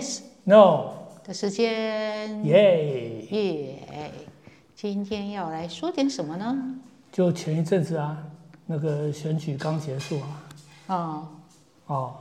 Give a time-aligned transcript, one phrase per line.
[0.00, 0.92] Yes，No，
[1.22, 3.20] 的时间，耶！
[3.30, 4.10] 耶！
[4.74, 6.56] 今天要来说点什么呢？
[7.12, 8.16] 就前一阵子啊，
[8.64, 10.24] 那个选举刚结束啊，
[10.86, 11.28] 哦，
[11.88, 12.14] 哦，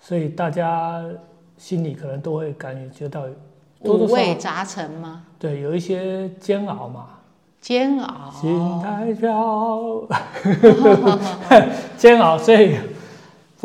[0.00, 1.04] 所以大家
[1.56, 3.26] 心里可能都会感觉到
[3.82, 5.22] 五味杂陈吗？
[5.38, 7.10] 对有一些煎熬嘛，
[7.60, 10.08] 煎熬，心太飘，
[11.96, 12.76] 煎熬，所以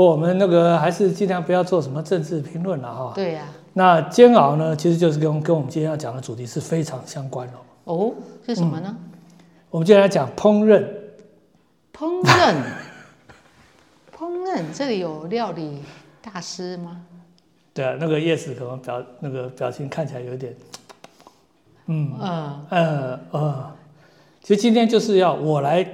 [0.06, 3.12] 我们那个还是尽量不要做什么政治评论了哈。
[3.14, 7.54] 对呀、那煎熬呢，其实就是跟跟我们今天要讲的主题是非常相关的。
[7.84, 8.14] 哦，
[8.46, 8.96] 是什么呢？
[9.70, 10.86] 我们今天来讲烹饪，
[11.94, 12.56] 烹饪，
[14.18, 15.84] 烹饪，这里有料理
[16.22, 17.02] 大师吗？
[17.74, 20.56] 对啊，那个叶子可能表那个表情看起来有点，
[21.88, 23.72] 嗯嗯，呃呃，
[24.42, 25.86] 其实今天就是要我来，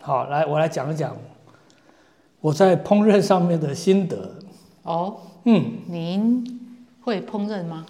[0.00, 1.16] 好来我来讲一讲
[2.46, 4.30] 我在烹饪上面的心得。
[4.84, 5.16] 哦，
[5.46, 6.44] 嗯，您
[7.02, 7.84] 会烹饪吗？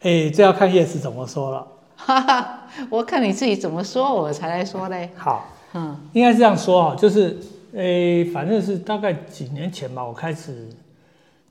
[0.00, 1.66] 哎，这要看叶子怎么说了。
[1.94, 5.10] 哈哈，我看你自己怎么说，我才来说嘞。
[5.14, 7.38] 好，嗯，应该是这样说啊，就是
[7.74, 10.70] 诶，反正是大概几年前吧，我开始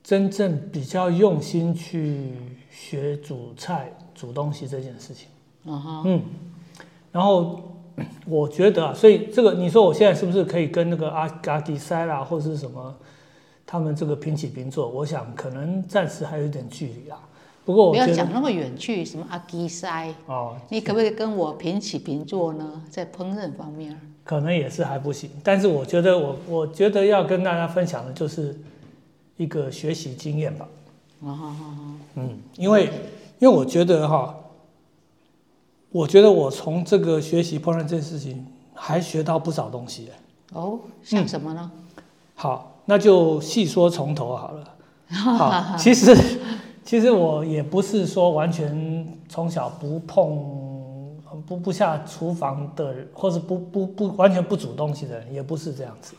[0.03, 2.33] 真正比较用心去
[2.71, 5.27] 学煮菜、煮东西这件事情。
[5.65, 6.21] 嗯哼，嗯，
[7.11, 7.71] 然后
[8.25, 12.95] 我觉得啊，所以这个你说我现在是不是可以跟那个阿阿迪塞啦，或是什么
[13.65, 14.87] 他们这个平起平坐？
[14.87, 17.17] 我想可能暂时还有一点距离啊。
[17.63, 22.81] 不过我不要讲那么远去，什么阿基塞，哦，你可不可以跟我平起平坐呢？
[22.89, 28.59] 在烹饪方面，可能也是还不行，但是我觉得我我觉得要跟大家分享的就是
[29.37, 30.67] 一个学习经验吧。
[31.19, 31.37] 哦
[32.15, 32.89] 嗯，因为
[33.37, 34.35] 因为我觉得哈，
[35.91, 40.09] 我觉得我从这个学习烹饪这件事情还学到不少东西。
[40.53, 41.71] 哦，像什么呢？
[42.35, 44.63] 好，那就细说从头好了。
[45.11, 46.15] 好，其实
[46.85, 51.13] 其实我也不是说完全从小不碰
[51.45, 56.13] 不不下厨房的人，或是不不不完全不煮东西的人，也不是这样子。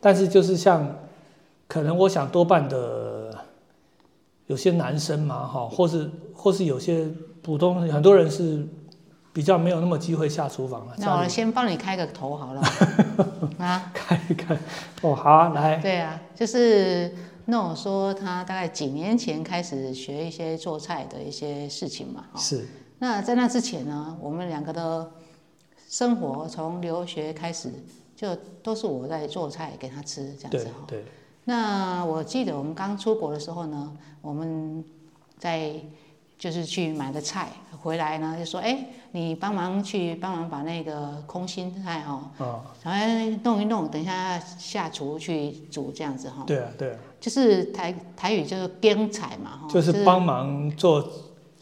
[0.00, 0.86] 但是就是像，
[1.68, 3.32] 可能我想多半的
[4.48, 7.08] 有些男生嘛，哈，或是或是有些
[7.40, 8.66] 普通很多人是
[9.34, 10.94] 比较没有那么机会下厨房了。
[10.96, 12.62] 那我先帮你开个头好了。
[13.58, 14.56] 啊，开一开，
[15.02, 17.12] 哦，好啊，来，对啊，就是
[17.46, 22.26] 那我说他大概几年前开始学一些做菜的一些事情嘛。
[22.32, 22.64] 哦是
[23.00, 25.10] 那在那之前呢，我们两个的
[25.88, 27.70] 生活从留学开始，
[28.14, 30.84] 就都是我在做菜给他吃这样子哈。
[30.86, 31.04] 对，
[31.44, 34.82] 那我记得我们刚出国的时候呢，我们
[35.36, 35.74] 在
[36.38, 37.48] 就是去买的菜
[37.80, 46.44] 回来呢，就说哎，你帮忙去帮忙把那个空心菜哦，啊，然后弄一弄，等一下下厨去煮这样子哈。
[46.46, 46.98] 对啊，对啊。
[47.20, 51.02] 就是台台语就是编菜嘛哈，就是帮忙做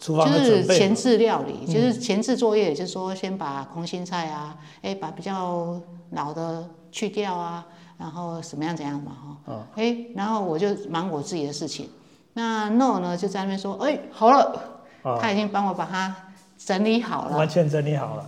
[0.01, 0.79] 厨房的就是准备嘛。
[0.79, 7.65] 前置料理，嗯就是前置作业，就是说先把空心菜啊，哎，把比较老的去掉啊，
[7.97, 11.89] 然后什么样怎样嘛哈，嗯哎，然后我就忙我自己的事情。
[12.35, 16.15] 那 No 呢就在那边说，哎，好了，啊，他已经帮我把它
[16.59, 17.37] 整理好了。
[17.37, 18.27] 完全整理好了。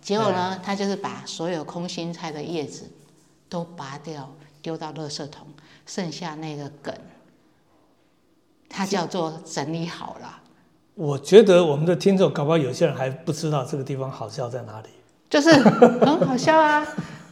[0.00, 2.90] 结果呢，他就是把所有空心菜的叶子
[3.48, 4.30] 都拔掉，
[4.62, 5.46] 丢到垃圾桶，
[5.86, 6.94] 剩下那个梗，
[8.68, 10.40] 他叫做整理好了。
[10.94, 14.88] 我觉得我们的听众搞不好有些人还不知道这个地方好笑在哪里。
[15.28, 16.86] 就是很好笑啊，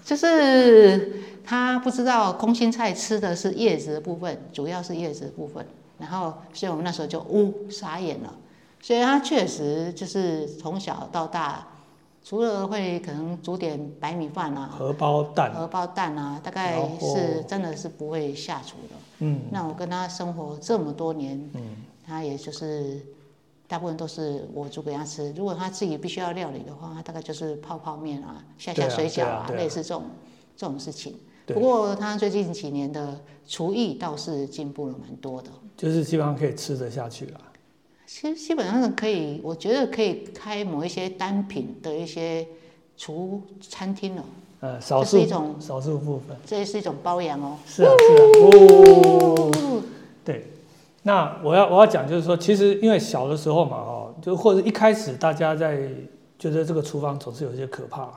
[0.05, 5.67] 就是他不知道空心菜吃的是叶子的部分，主要是叶子的部分，
[5.99, 8.35] 然后所以我们那时候就呜傻眼了，
[8.81, 11.67] 所以他确实就是从小到大，
[12.25, 18.97] 除了会可能煮点白米饭啊、荷包蛋，荷包蛋啊，大概是真的是不会下厨的。
[19.21, 23.01] 嗯那我跟他生活这么多年，嗯，他也就是
[23.67, 25.33] 大部分都是我煮给他吃。
[25.33, 30.05] 如果他自己必须要料理的话，他大概就是泡泡面啊、下下水饺啊，对啊啊类似这种
[30.57, 31.17] 这种事情。
[31.47, 35.51] 不过他最近几年的厨艺倒是进步了蛮多的。
[35.79, 37.41] 就是基本上可以吃得下去了。
[38.05, 42.45] 其实基本上可以，我觉得可以开某一些单品的一些
[42.97, 44.25] 厨餐厅了，
[44.61, 46.37] 呃，少数一种少数部分。
[46.45, 47.57] 这也是一种包养哦。
[47.65, 49.83] 是啊是啊，哦，
[50.25, 50.47] 对。
[51.05, 55.89] 那我要我要讲就是说，其实因为小的时候嘛，哦，就或者一开始大家在
[56.39, 58.11] 觉得这个厨房总是有些可怕，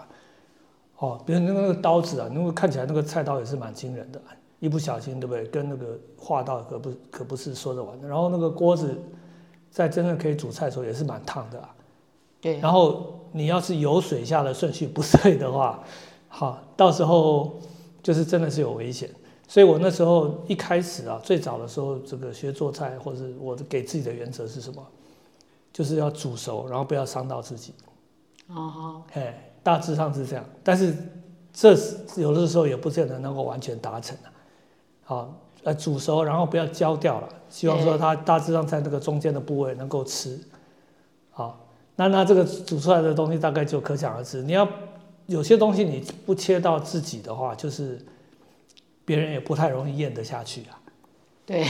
[0.98, 4.20] 哦，比如那个刀子啊，那个看起来那个菜刀也是蛮惊人的，
[4.62, 5.46] 一不小心对不对？
[5.48, 8.08] 跟那个话到可不可不是说着玩的。
[8.08, 8.96] 然后那个锅子
[9.70, 11.76] 在真正可以煮菜的时候也是蛮烫的啊。
[12.40, 15.84] 对，然后你要是油水下的顺序不对的话，
[16.30, 17.60] 好，到时候
[18.02, 19.10] 就是真的是有危险。
[19.48, 24.82] 所以我那时候一开始啊，最早的时候，这个学做菜，或者我给自己的原则是什么？
[25.74, 27.74] 就是要煮熟，然后不要伤到自己。
[28.48, 30.96] 哦，哎，大致上是这样，但是
[31.52, 31.76] 这
[32.16, 34.31] 有的时候也不见得能够完全达成啊。
[35.04, 35.34] 好，
[35.64, 40.40] 呃，煮熟，然后不要焦掉了，希望说它大致上在那个中间的部位能够吃。
[41.32, 41.66] 好，
[41.96, 44.42] 那那这个煮出来的东西大概就可想而知。
[44.42, 44.68] 你要
[45.28, 48.00] 有些东西你不切到自己的话，就是
[49.06, 50.78] 别人也不太容易咽得下去啊。
[51.44, 51.66] 对，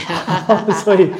[0.84, 1.10] 所以，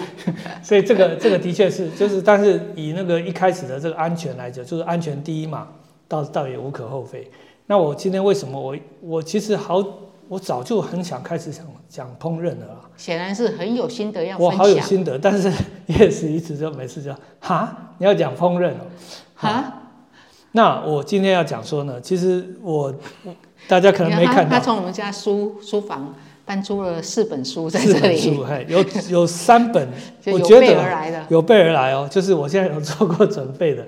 [0.62, 5.68] 所以这个这个的确是，就是，但是以那个一开始的这个安全来讲，就是安全第一嘛，
[6.06, 7.28] 倒倒也无可厚非。
[7.66, 9.82] 那我今天为什么我我其实好，
[10.32, 12.80] 我早就很想开始想讲烹饪了啦。
[12.96, 15.52] 显然是很有心得要我好有心得，但是
[15.84, 18.86] 也是一直就每次就哈，你要讲烹饪哦，
[19.34, 19.80] 哈。
[20.52, 22.94] 那我今天要讲说呢，其实我
[23.68, 26.14] 大家可能没看到，他从我们家书书房。
[26.44, 28.36] 搬出了四本书在这里，
[28.66, 29.88] 有有三本，
[30.26, 30.66] 我觉得
[31.28, 33.86] 有备而来哦，就是我现在有做过准备的。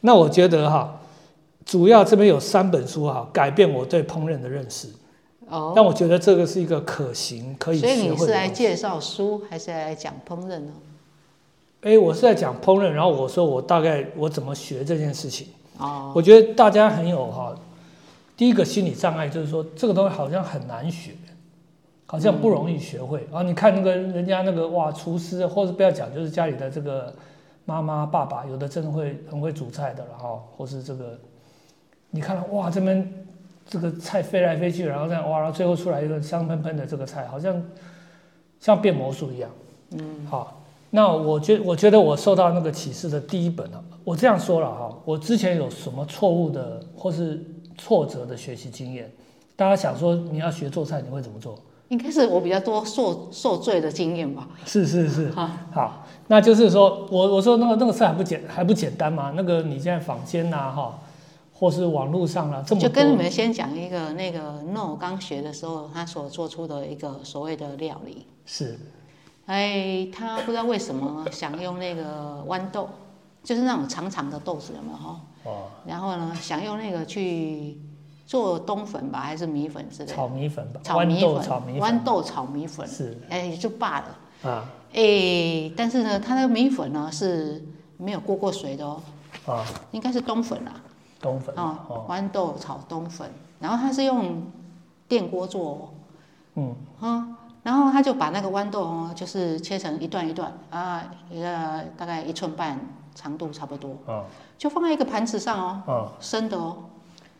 [0.00, 1.00] 那我觉得哈，
[1.64, 4.88] 主要这边有三本书哈，改变我对烹饪的认识。
[5.52, 7.78] 哦，但我觉得这个是一个可行可以。
[7.78, 10.72] 所以你是来介绍书，还是来讲烹饪呢？
[11.82, 15.48] 哎，我是在讲烹饪，然后我说我大概我怎么学这件事情。
[15.78, 17.54] 哦，我觉得大家很有哈，
[18.36, 21.12] 第一个心理障碍就是说这个东西好像很难学。
[22.04, 23.42] 好像不容易学会啊！
[23.42, 27.10] 你看那个人家那个哇，厨师，或者不要讲，就是家里的这个
[27.64, 31.18] 妈妈、爸爸，有的真的会很会煮菜的然后，或是这个，
[32.10, 33.10] 你看哇，这边
[33.68, 37.62] 这个菜飞来飞去，然后这样哇，然后最后出来一个香喷喷的这个菜，好像
[38.60, 39.50] 像变魔术一样。
[39.92, 47.42] 嗯，好，那我觉我觉得我受到那个启示的第一本啊，我这样说了哈，我之前有什么错误的或是
[47.78, 49.10] 挫折的学习经验？
[49.54, 51.58] 大家想说你要学做菜，你会怎么做？
[51.88, 54.48] 应该是我比较多受受罪的经验吧。
[54.64, 59.34] 是是是，好，好那就是说我我说那个那个菜还不简还不简单吗？
[59.36, 60.98] 那个你现在坊间呐哈，
[61.62, 68.26] 或是网络上了这么就跟你们先讲一个那个 No 刚学的时候他所做出的一个所谓的料理。
[68.44, 68.76] 是，
[69.46, 72.88] 哎，他不知道为什么想用那个豌豆，
[73.44, 75.20] 就是那种长长的豆子，有没有哈？
[75.44, 75.68] 哦。
[75.86, 77.78] 然后呢，想用那个去。
[78.24, 80.14] 做冬粉吧，还是米粉之类的？
[80.14, 80.80] 炒米粉吧。
[80.82, 82.88] 炒米粉，炒米粉，豌豆炒米粉。
[82.88, 83.18] 是。
[83.28, 84.50] 哎，就罢了。
[84.50, 84.70] 啊。
[84.94, 87.62] 哎，但是呢，它那个米粉呢是
[87.98, 89.00] 没有过过水的哦。
[89.46, 89.64] 啊。
[89.90, 90.80] 应该是冬粉啦。
[91.22, 91.54] 冬粉。
[91.56, 92.04] 哦。
[92.08, 93.30] 豌豆炒冬粉，
[93.60, 94.42] 然后它是用
[95.08, 95.94] 电锅做。
[96.56, 96.76] 嗯。
[97.00, 97.28] 啊，
[97.62, 102.78] 然后他就把那个豌豆哦，就是切成一段一段啊，一个大概一寸半
[103.14, 103.96] 长度差不多。
[104.06, 104.24] 啊。
[104.58, 105.82] 就放在一个盘子上哦。
[105.86, 106.12] 啊。
[106.20, 106.76] 生的哦。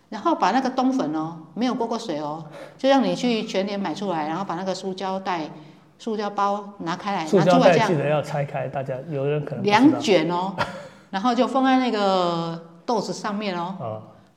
[0.08, 2.44] 然后把那个冬粉哦，没有过过水哦，
[2.76, 5.48] 就让你去全年买出来，然后把那个塑胶袋、
[5.98, 7.88] 塑胶包拿开来，拿出来这样。
[7.88, 10.54] 记得要拆开，大家有人可能两卷哦，
[11.08, 12.62] 然后就放在那个
[12.94, 13.74] 豆子上面哦。
[13.80, 13.84] 啊。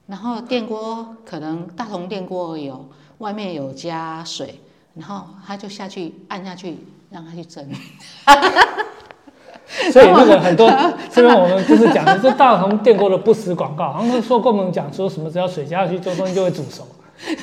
[0.08, 2.86] 然后电锅可能大同电锅有，
[3.18, 4.60] 外面有加水，
[4.94, 6.78] 然后他就下去按下去，
[7.10, 7.68] 让它去蒸。
[9.92, 10.72] 所以那个很多，
[11.12, 16.88] 这边 我们就是讲的，是大同电锅的不实广告，好像说跟我们讲说什么，只要水加下去，这东西就会煮熟，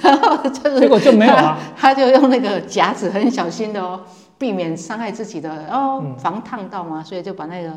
[0.00, 1.58] 然后就是结果就没有啊。
[1.76, 4.00] 他就用那个夹子，很小心的哦，
[4.38, 7.76] 避免伤害自己的哦，防烫到嘛，所以就把那个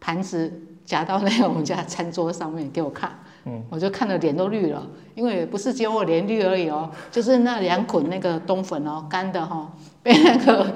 [0.00, 3.10] 盘子夹到那个我们家餐桌上面给我看，
[3.46, 9.72] 嗯，我就看的脸都绿了，因为不是只有我脸绿而已哦，就是那两捆那个冬粉哦，干的哈，
[10.02, 10.66] 被那个。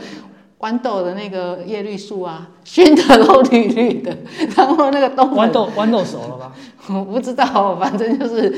[0.61, 4.11] 豌豆的那个叶绿素啊，熏的都绿绿的，
[4.57, 6.53] 然后那个冬粉，豌豆豌豆熟了吧？
[6.91, 8.53] 我不知道，反正就是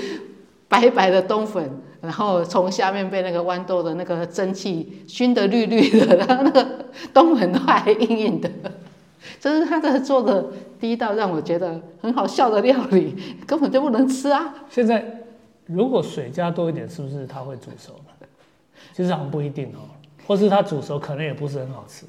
[0.67, 6.67] 白白的冬粉，然后从下面被那个豌豆的那个蒸汽熏得绿绿的，然后那个
[7.13, 8.51] 冬粉都还硬硬的，
[9.41, 10.45] 这是他的做的
[10.79, 13.17] 第一道让我觉得很好笑的料理，
[13.47, 14.55] 根本就不能吃啊！
[14.69, 15.23] 现在
[15.67, 17.95] 如果水加多一点，是不是它会煮熟
[18.93, 19.89] 其实好像不一定哦。
[20.27, 22.07] 或是它煮熟可能也不是很好吃。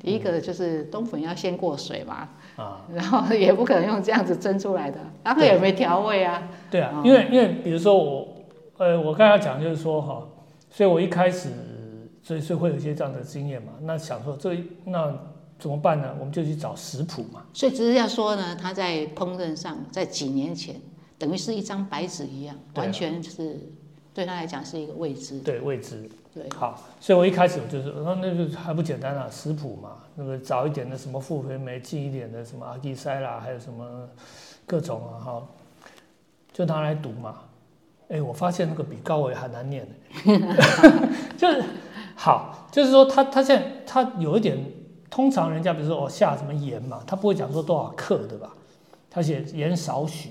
[0.00, 6.42] 第一个就是冬粉要先过水嘛，啊，然后也不可能用这样子蒸出来的，然后也没调味啊。
[6.70, 8.28] 对啊，因为因为比如说我，
[8.76, 10.26] 呃，我刚才讲就是说哈，
[10.68, 11.48] 所以我一开始
[12.22, 15.10] 所以所以会有一些这样的经验嘛，那想说这那
[15.64, 16.14] 怎么办呢？
[16.20, 17.42] 我们就去找食谱嘛。
[17.54, 20.76] 所以只是要说呢，他在烹饪上在几年前
[21.18, 23.58] 等于是一张白纸一样，完全是
[24.12, 25.40] 对他来讲是一个未知。
[25.40, 26.06] 对未知。
[26.34, 34.06] 对，好，所以我一开始我就是那，那就还不简单啊，食谱嘛，那个早一点的什么复回酶，近一点的什么阿基塞啦，还有什么
[34.66, 35.42] 各种啊，哈，
[36.52, 37.36] 就拿来读嘛。
[38.08, 39.88] 哎，我发现那个比高维还难念
[41.38, 41.64] 就是
[42.14, 44.58] 好，就是说他他现在他有一点，
[45.14, 48.52] 通常人家比如说哦下什么盐嘛，他不会讲说多少克对吧？
[49.08, 50.30] 他写盐少许。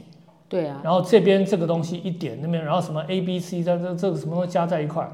[0.49, 0.81] 对啊。
[0.83, 5.09] 然后这边这个东西一点那边，然后什么 A B C 这这这个什么东西加在一块，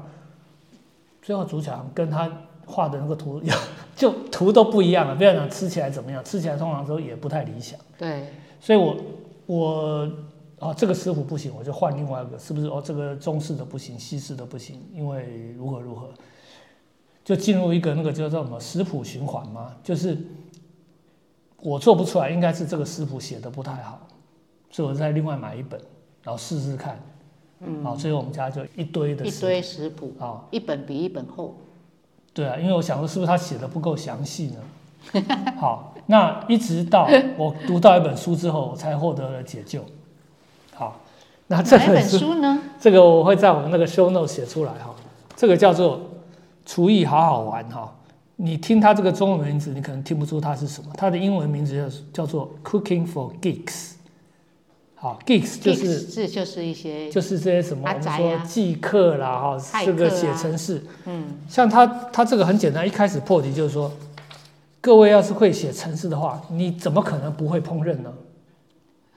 [1.22, 2.28] 最后煮起来跟他
[2.66, 3.40] 画的那个图
[3.94, 5.14] 就图都不一样了。
[5.14, 7.78] 不要讲吃起来怎么样，吃起来通常都也不太理想。
[7.96, 8.26] 对。
[8.60, 8.96] 所以我
[9.46, 10.10] 我。
[10.60, 12.66] 哦，这个师傅不行，我就换另外一个，是不是？
[12.66, 16.10] 哦，这个中式的不行，西式的不行，因为如何如何，
[17.30, 20.18] 就进入一个那个叫做什么食谱循环嘛，就是
[21.62, 24.00] 我做不出来，应该是这个食谱写的不太好，
[24.68, 25.80] 所以我再另外买一本，
[26.24, 26.98] 然后试试看。
[27.60, 31.54] 嗯，好，所以我们家就一堆的一堆食谱啊，一本比一本厚。
[32.34, 35.54] 对啊，因为我想说，是不是他写的不够详细呢？
[35.56, 37.08] 好，那一直到
[37.38, 39.84] 我读到一本书之后，我才获得了解救。
[40.74, 40.98] 好，
[41.46, 42.60] 那这本书呢？
[42.80, 44.92] 这个我会在我们那个 show note 写出来哈。
[45.36, 46.00] 这个叫做
[46.64, 47.94] “厨艺好好玩”哈。
[48.36, 50.90] 你听他这个中文名字，你可能听不出它是什么。
[50.96, 51.76] 它的英文名字
[52.12, 53.92] 叫叫做 “Cooking for Geeks”。
[54.94, 60.82] 好，Geeks 就是这就是一些就是这些什么我们说记客啦哈，这个写程式。
[61.06, 63.90] 嗯，像他他这个很简单，一开始破题就是说，
[64.80, 68.12] 各位要是会写程式的话，你怎么可能不会烹饪呢？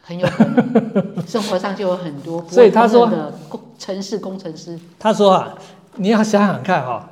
[0.02, 2.44] 很有可能，生活上就有很多。
[2.52, 5.54] 所以他说的工城市工程师，他说啊，
[5.96, 7.10] 你要想想看哈，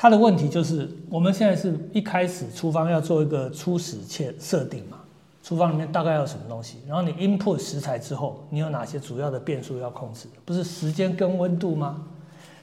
[0.00, 4.96] 他的问题就是我们现在是一开始厨房要做一个初始切设定嘛，
[5.42, 10.26] 厨房里面大概要什么东西，然后你 input 食材之后，你有哪些主要的变数要控制？
[10.46, 12.02] 不是时间跟温度吗？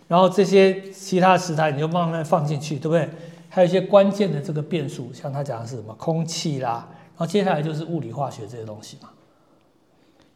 [0.07, 3.07] 然后这些其他食材你就慢慢放进去，对不对？
[3.49, 9.09] 还有一些关键的这个变数，像他讲的是什么空气啦，然后接下来就是物理化学这些东西嘛。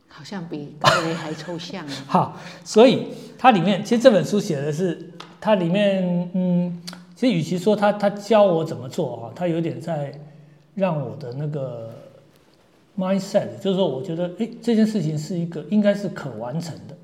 [0.08, 1.84] 好像比高维还抽象。
[2.06, 3.08] 好，所以
[3.40, 5.10] 它里面其实这本书写的是
[5.42, 6.82] 它里面，嗯，
[7.16, 10.14] 其实与其说他他教我怎么做啊，他有点在
[10.76, 11.90] 让我的那个
[12.98, 16.96] mindset，就是说我觉得哎这件事情是一个应该是可完成的，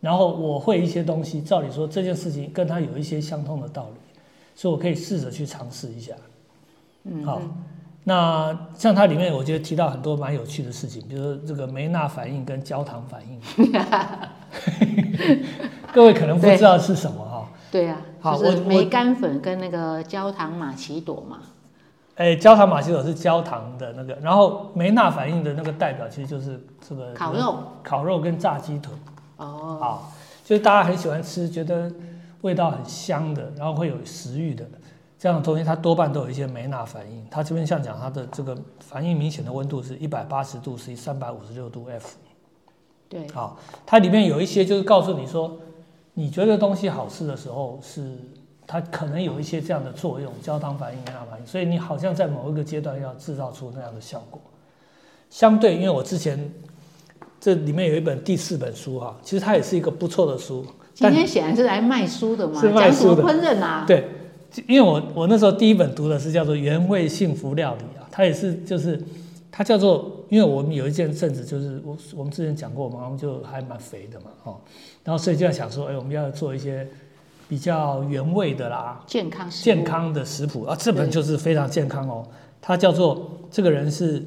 [0.00, 4.00] 然后我会一些东西，照理说这件事情跟他有一些相通的道理，
[4.54, 6.14] 所以我可以试着去尝试一下。
[7.04, 7.42] 嗯，好。
[8.02, 13.38] 那像它里面，我觉得提到很多蛮有趣的事情，比如说这个梅纳反应跟焦糖反应，
[15.92, 17.29] 各位可能不知道是什么哈。
[17.70, 21.38] 对呀，就是梅干粉跟那个焦糖玛奇朵嘛。
[22.16, 28.92] 哎，焦糖玛奇朵是焦糖的那个，然后梅纳反应的那个代表其实就是这个烤肉，烤肉跟炸鸡腿。
[29.36, 30.12] 哦，好，
[30.44, 31.90] 就是大家很喜欢吃，觉得
[32.42, 34.66] 味道很香的，然后会有食欲的。
[35.18, 42.16] 这样的东西它多半都有一些梅纳反应，它这边像讲它的这个反应明显的温度是一百八十度 C，三百五十六度 F。
[43.08, 45.58] 对，好，它里面有一些就是告诉你说，
[46.20, 48.14] 你觉得东西好吃的时候是
[48.66, 54.38] 它可能有一些这样的作用，焦糖反应、梅纳反应，所以你好像在某一个阶段要制造出那样的效果。
[55.30, 56.38] 相对，因为我之前
[57.40, 60.62] 这里面有一本第四本书哈，其实它也是一个不错的书。
[60.92, 64.04] 今天显然是来卖书的嘛，是卖书的，烹饪啊，对。
[64.66, 69.00] 因为我我那时候第一本读的是叫做《原味幸福料理》啊，它也是就是
[69.50, 74.56] 它叫做，因为我们有一件阵子就是我我们之前讲过嘛，我们就还蛮肥的嘛，哦，
[75.04, 76.86] 然后所以就在想说，哎，我们要做一些
[77.48, 82.24] 比较原味的啦，健康健康的食谱啊，这本就是非常健康哦，
[82.62, 84.24] 它叫做这个人是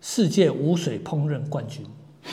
[0.00, 1.84] 世界无水烹饪冠军。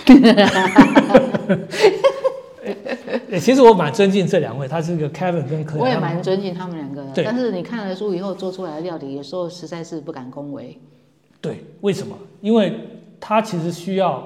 [3.42, 7.24] 其实我蛮尊敬这两位，他是个 Kevin 跟我也蛮尊敬他们两个的。
[7.24, 10.80] 但是你看了书以后做出来的料理，有时候实在是不敢恭维。
[11.44, 12.18] 对，为什么？
[12.40, 12.74] 因为
[13.20, 14.24] 它其实需要，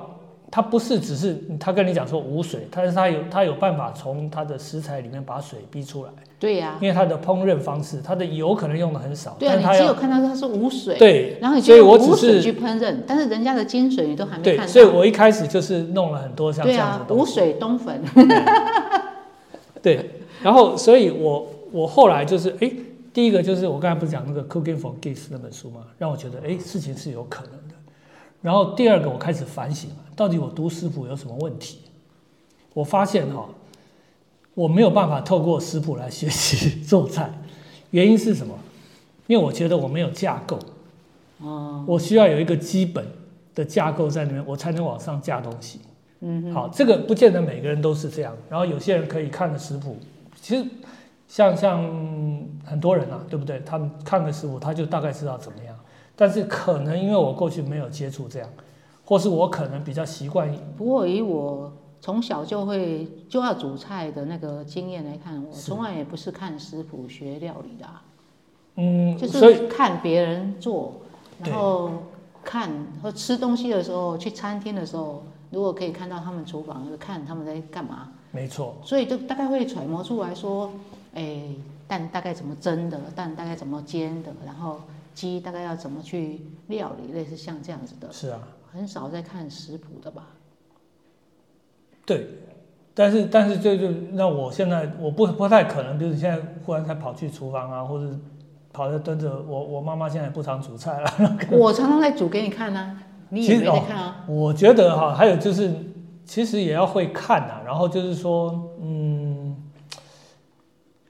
[0.52, 6.12] 它不是只是他跟你讲说无水，但是它有它有办法从它的食材里面把水逼出来。
[6.40, 9.36] 对呀，因为它的烹饪方式，它的油可能用的很少。
[9.40, 10.96] 对啊，你只有看到它是无水。
[11.00, 14.64] 对，然后你就无水去烹饪，但是人家的精髓你都还没看到。
[14.64, 18.00] 对，所以我一开始就是弄了很多像这样子的无水冬粉。
[19.82, 20.12] 对，
[20.44, 22.72] 然后所以我我后来就是哎，
[23.18, 27.74] 第一个就是我刚才不是讲那个《Cooking for Geeks》那本书嘛，让我觉得哎事情是有可能的。
[28.44, 31.80] 然后第二个我开始反省，到底我读食谱有什么问题？
[32.76, 33.50] 我发现哈。
[34.54, 37.32] 我没有办法透过食谱来学习 做菜，
[37.90, 38.54] 原因是什么？
[39.26, 40.60] 因为我觉得我没有架构，
[41.40, 43.04] 哦，我需要有一个基本
[43.56, 45.80] 的架构在里面，我才能往上架东西。
[46.20, 48.36] 嗯，好，这个不见得每个人都是这样。
[48.48, 49.98] 然后有些人可以看个食谱，
[50.40, 50.64] 其实
[51.28, 51.82] 像像
[52.66, 53.60] 很多人啊，对不对？
[53.66, 55.76] 他们看个食谱，他就大概知道怎么样。
[56.16, 58.50] 但是可能因为我过去没有接触这样，
[59.06, 60.52] 或是我可能比较习惯。
[60.78, 61.72] 不过以我。
[62.00, 67.88] 从小就会就要煮菜的那个经验来看，我从来也不是看食谱学料理的、
[68.76, 70.94] 嗯，就是看别人做，
[71.44, 71.90] 然后
[72.44, 72.70] 看
[73.02, 80.70] 和吃东西的时候，去餐厅的时候，如果可以看到他们厨房，就看他们在干嘛，没错，所以就大概会揣摩出来说，
[81.18, 81.42] 哎，
[81.88, 84.82] 蛋大概怎么蒸的，蛋大概怎么煎的，然后
[85.16, 88.40] 鸡大概要怎么去料理，类似像这样子的，是啊，
[88.72, 90.28] 很少在看食谱的吧？
[92.06, 92.28] 对。
[92.94, 98.12] 但是但是就就那我现在我不不太可能，就是现在忽然才跑去厨房啊，或者
[98.74, 99.40] 跑在蹲着。
[99.48, 101.08] 我我妈妈现在不常煮菜了。
[101.52, 102.98] 我常常在煮给你看啊，
[103.30, 104.26] 你也没在看啊。
[104.28, 105.72] 我觉得哈，还有就是，
[106.26, 109.17] 其实也要会看啊、然后就是说，嗯，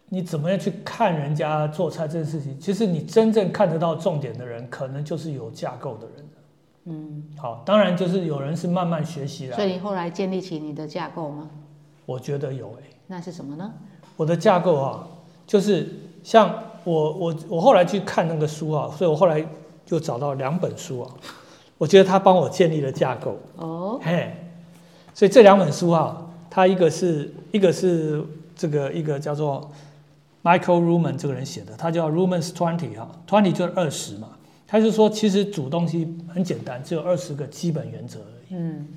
[0.10, 2.58] 你怎么样去看人家做菜这件事情？
[2.60, 6.26] 其实你真正看得到重点的人，可能就是有架构的人。
[6.86, 11.50] 嗯，好，当然就是有人是慢慢学习的，所以你后来建立起你的架构吗？
[12.06, 13.74] 我觉得有诶、那是什么呢？
[14.16, 15.06] 我的架构啊，
[15.46, 15.90] 就是
[16.24, 19.46] 像我我我后来去看那个书啊，所以我后来
[19.86, 21.12] 就找到两本书啊，
[21.78, 23.38] 我觉得他帮我建立了架构。
[23.58, 24.34] 哦，嘿，
[25.14, 28.24] 所以这两本书啊、它一个是一个是
[28.56, 29.70] 这个一个叫做
[30.44, 34.30] Michael Ruman 这个人写的，他叫 Ruman's Twenty 哈，Twenty 就是二十嘛，
[34.66, 38.56] 他就说其实煮东西很简单，只有二十个基本原则而已。
[38.56, 38.88] 嗯，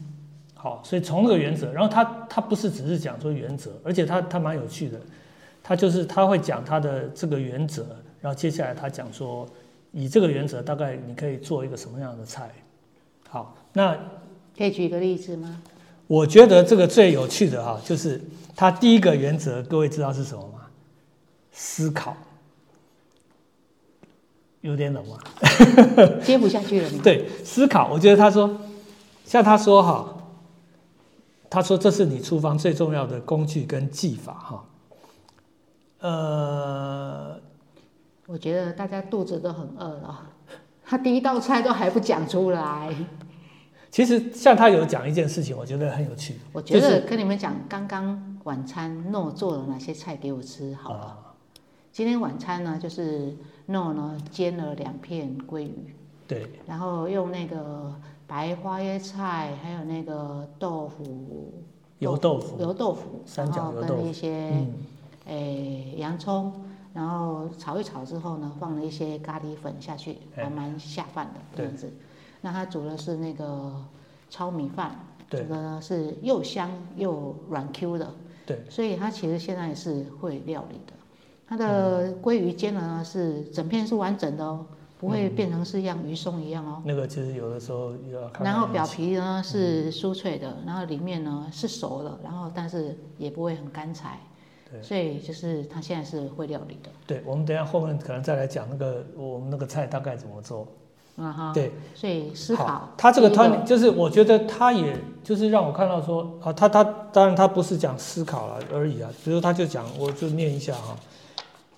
[0.55, 5.01] 好，所以从那个原则，然后他他不是只是讲说原则，而且他他蛮有趣的，
[5.63, 7.85] 他就是他会讲他的这个原则，
[8.21, 9.49] 然后接下来他讲说
[9.91, 12.51] 以这个原则大概你可以做一个什么样的菜。
[13.29, 13.97] 好，那
[14.57, 15.61] 可以举一个例子吗？
[16.07, 18.21] 我觉得这个最有趣的哈，就是
[18.55, 20.60] 他第一个原则，各位知道是什么吗？
[21.53, 22.17] 思考，
[24.61, 25.19] 有点冷吗？
[26.25, 27.01] 接不下去了吗？
[27.03, 27.89] 对，思考。
[27.91, 28.59] 我觉得他说，
[29.25, 30.17] 像他说哈，
[31.49, 34.65] 他说这是你厨房最重要的工具跟技法哈。
[36.01, 37.41] 呃，
[38.27, 40.27] 我觉得大家肚子都很饿了，
[40.85, 42.95] 他第一道菜都还不讲出来。
[43.91, 46.37] 其实像他有讲一件事情，我觉得很有趣。
[46.53, 51.19] 我觉得跟你们讲，刚刚晚餐诺做了哪些菜给我吃好了。
[51.91, 55.95] 啊，今天晚餐呢，就是诺呢煎了两片鲑鱼，
[56.27, 57.95] 对，然后用那个
[58.27, 61.53] 白花椰菜，还有那个豆腐，
[61.99, 64.03] 油豆腐，油豆腐，三然后角油豆腐。
[64.03, 64.75] 跟一些嗯，
[65.27, 66.53] 诶洋葱，
[66.95, 70.45] 然后炒一炒之后呢，放了一些咖喱粉下去，哎。
[70.45, 71.93] 还蛮下饭的这样子。
[72.41, 73.75] 那他煮的是那个
[74.31, 74.97] 糙米饭，
[75.29, 78.15] 煮的呢是又香又软 Q 的，
[78.47, 80.95] 对，所以他其实现在是会料理的。
[81.51, 84.65] 它的鲑鱼煎的呢是整片是完整的哦，
[85.01, 86.81] 不会变成是像鱼松一样哦。
[86.85, 88.45] 那个其实有的时候要看。
[88.47, 94.21] 然后表皮呢是酥脆的，然后里面呢是熟了，然后但是也不会很干柴，
[94.71, 96.91] 对所以就是它现在是会料理的。
[97.05, 100.69] 对，我们等一下后面可能再来讲那个我们那个菜大概怎么做。
[101.17, 106.83] 啊哈，对，所以思考，他这个第一团就是我觉得他也就是让我看到说啊，他他
[107.13, 110.97] 当然他不是讲思考了而已啊，比如他就讲，我就念一下哈、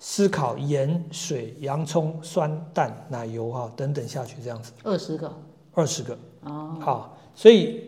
[0.05, 5.33] 思考盐、水、洋葱、酸、蛋、奶油哈、等等下去这样子，二十个
[5.75, 6.19] 二十个。
[6.43, 7.85] 哦，好，所以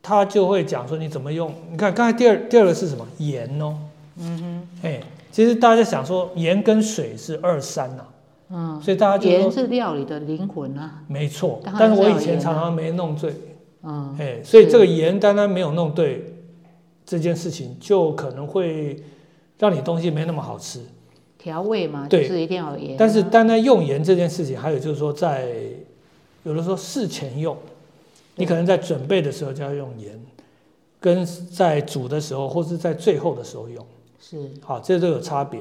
[0.00, 1.52] 他就会讲说你怎么用。
[1.72, 3.04] 你看刚才第二第二个是什么？
[3.18, 3.76] 盐哦，
[4.16, 8.06] 嗯哼，哎，其实大家想说盐跟水是二三呐、
[8.50, 11.60] 嗯，所以大家盐是料理的灵魂啊，没错。
[11.76, 13.34] 但是我以前常常没弄对，
[13.82, 16.32] 嗯，哎，所以是这个盐单单没有弄对
[17.04, 19.02] 这件事情，就可能会
[19.58, 20.80] 让你东西没那么好吃。
[21.44, 22.96] 调味嘛，就对是一定要有盐啊。
[22.98, 25.54] 但是单单用盐这件事情，还有就是说在
[26.42, 27.54] 有的时候事前用，
[28.36, 30.18] 你可能在准备的时候就要用盐，
[30.98, 33.86] 跟在煮的时候或是在最后的时候用，
[34.18, 34.50] 是。
[34.62, 35.60] 好，这都有差别。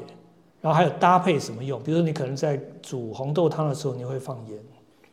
[0.61, 4.57] 然后还有搭配什么用，比如说你可能在煮红豆汤的时候，你会放盐，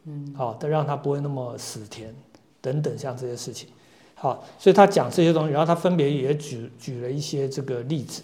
[0.04, 2.14] 嗯，好，但让它不会那么死甜，
[2.61, 3.68] 等等像这些事情。
[4.14, 8.22] 好，所以他讲这些东西，然后他分别也举举了一些这个例子，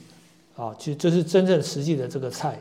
[0.56, 2.58] 啊，就就是真正实际的这个菜，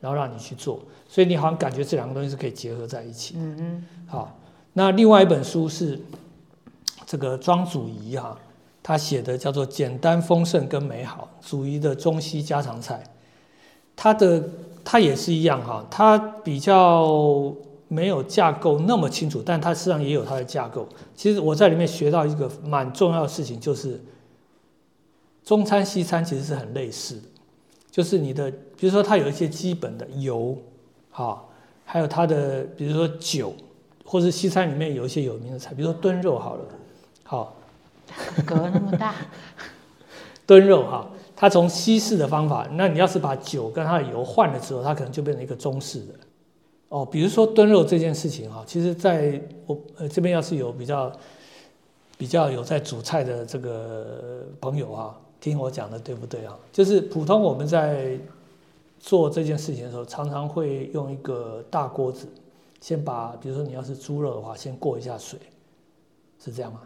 [0.00, 3.34] 然后让你去做，所以你好像感觉这两个东西是可以结合在一起。
[3.38, 4.38] 嗯嗯，好，
[4.74, 5.98] 那另外一本书是
[7.06, 8.36] 这个庄祖仪哈、
[8.82, 13.02] 他写的叫做《简单丰盛跟美好》，祖仪的中西家常菜。
[13.94, 14.44] 他的
[14.84, 17.50] 他也是一样哈、他比较
[17.88, 20.86] 没有架构那么清楚，但他实际上也有它的架构。
[21.14, 23.98] 其实我在里面学到一个蛮重要的事情，就是
[25.46, 27.22] 中餐西餐其实是很类似的，
[27.88, 30.58] 就是你的，比如说它有一些基本的油，
[31.12, 31.42] 哈，
[31.84, 33.54] 还有它的比如说酒，
[34.04, 36.64] 或是西餐里面有一些有名的菜，比如说炖肉好了，
[37.22, 37.56] 好，
[38.44, 39.14] 隔那么大，
[40.44, 46.14] 炖肉哈，它从西式的方法，那你要是把酒跟它的油换了之后，它可能就变成一个中式的。
[46.88, 51.12] 哦，比如说炖肉这件事情哈，其实在我呃这边要是有比较
[52.18, 56.56] 比较有在煮菜的这个朋友啊，听我讲的对不对啊？
[56.72, 58.18] 就是普通我们在
[58.98, 62.26] 做这件事情的时候，常常会用一个大锅子，
[62.80, 65.38] 先把比如说你要是猪肉的话，先过一下水，
[66.42, 66.80] 是这样吗？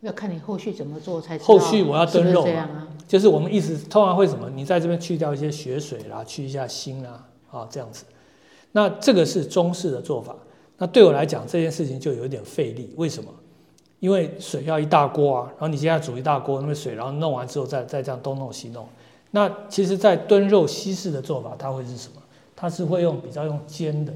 [0.00, 2.88] 要看你后续怎么做才知道后续我要炖是是肉这样啊。
[3.08, 4.48] 就是我们意思通常会什么？
[4.50, 8.04] 你在这边去掉一些血水啦，去一下腥啦，啊这样子。
[8.72, 10.36] 那这个是中式的做法。
[10.76, 12.92] 那对我来讲，这件事情就有一点费力。
[12.96, 13.30] 为什么？
[14.00, 18.86] 因为水要一大锅啊，然后你现在煮一大锅那个水，然后弄完之后再再这样东弄西弄。
[19.30, 22.22] 那其实，在炖肉西式的做法，它会是什么？
[22.54, 24.12] 它是会用比较用煎的，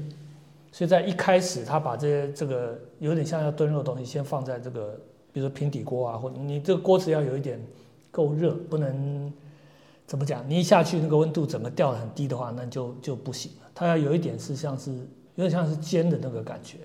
[0.71, 4.97] 所以在一开始，他把这些这个有点像要炖肉的东西，先放在这个，
[5.31, 7.63] 比如说平底锅啊，或者你这个锅子要有一点
[8.09, 9.31] 够热，不能
[10.07, 10.43] 怎么讲？
[10.49, 13.69] 你一下去那个温度整个掉的很低的话，那就就不行了。
[13.75, 14.91] 它要有一点是像是
[15.35, 16.77] 有点像是煎的那个感觉，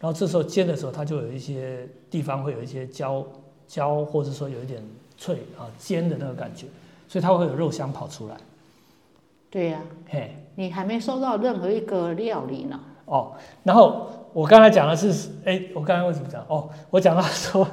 [0.00, 3.26] 然后这时候煎的时候，它就有一些地方会有一些焦
[3.66, 4.82] 焦，或者说有一点
[5.16, 6.66] 脆啊煎的那个感觉，
[7.08, 8.36] 所以它会有肉香跑出来。
[9.50, 12.78] 对呀、嘿，你还没收到任何一个料理呢。
[13.06, 13.32] 哦，
[13.64, 16.44] 然后我刚才讲的是，哎，我刚才为什么讲？
[16.48, 17.66] 哦，我讲到说，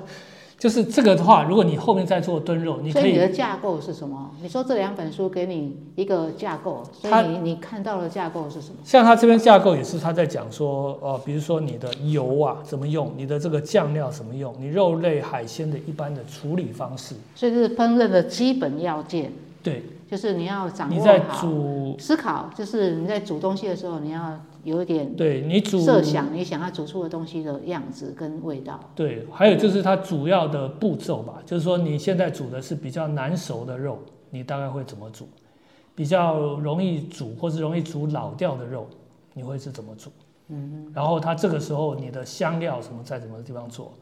[0.65, 4.31] 就是这个的话，如果你后面再做炖肉，你所以你可以的架构是什么？
[4.41, 8.77] 你说这两本书给你一个架构，所以你你看到的架构是什么？
[8.83, 28.79] 像他这边架构也是他在讲说，哦，比如说你的油啊怎么用，你的这个酱料怎么用，你肉类海鲜的一般的处理方式，所以这是烹饪的基本要件，对，就是你要掌握你在煮，思考，就是你在煮东西的时候，你要有一点对你煮设想你想要煮出的东西的样子跟味道。
[28.93, 33.99] 对，还有就是它主要的步骤吧，就是说你现在煮的是比较难熟的肉，
[34.31, 35.27] 你大概会怎么煮？
[35.95, 38.87] 比较容易煮或是容易煮老掉的肉，
[39.33, 40.09] 你会是怎么煮？
[40.49, 43.93] 嗯，然后它这个时候你的香料什么在什么地方做？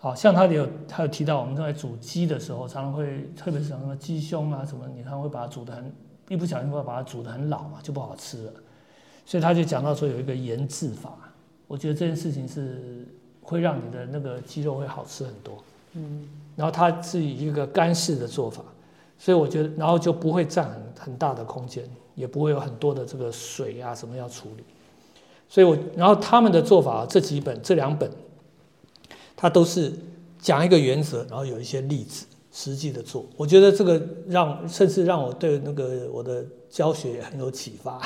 [0.00, 5.92] 好像他有他有提到，我们在煮鸡的时候，常常会，特别是像什么鸡胸啊什么，你常常会把它煮的很，
[6.28, 8.52] 一不小心会把它煮的很老嘛，就不好吃了。
[9.28, 11.14] 所以他就讲到说有一个腌制法，
[11.66, 13.06] 我觉得这件事情是
[13.42, 15.62] 会让你的那个鸡肉会好吃很多。
[15.92, 18.62] 嗯，然后它是以一个干式的做法，
[19.18, 24.64] 所以我觉得，然后就不会占很很大的空间，也不会有很多的这个水啊什么要处理。
[25.46, 28.10] 所以我，然后他们的做法这几本这两本，
[29.36, 29.92] 它都是
[30.38, 33.26] 讲一个原则，然后有一些例子实际的做。
[33.36, 38.00] 我觉得这个让甚至让我对那个我的教学也很有启发。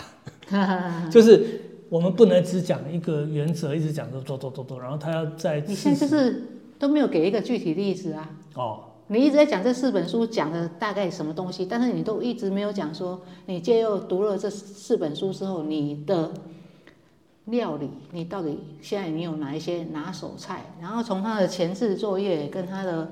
[1.10, 6.42] 就是我们不能只讲一个原则，一直讲说做做做做，然后他要在你现在就是
[6.78, 8.30] 都没有给一个具体例子啊。
[8.54, 16.30] 哦，你一直在讲这四本书讲的大概什么东西，但是你都一直没有讲说，你借由读了这四本书之后，你的
[17.46, 20.72] 料理，你到底现在你有哪一些拿手菜？
[20.80, 23.10] 然后从他的前置作业跟他的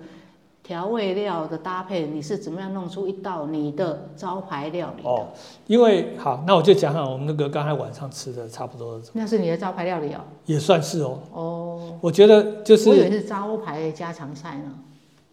[0.62, 5.08] 调味料的搭配，你是怎么样弄出一道你的招牌料理的？
[5.08, 5.26] 哦，
[5.66, 10.20] 因为好，那我就讲讲我们那个刚才晚上吃的，差不多那是你的招牌料理哦。
[10.46, 11.18] 也算是哦。
[11.32, 14.72] 哦，我觉得就是我以是为是招牌家常菜呢。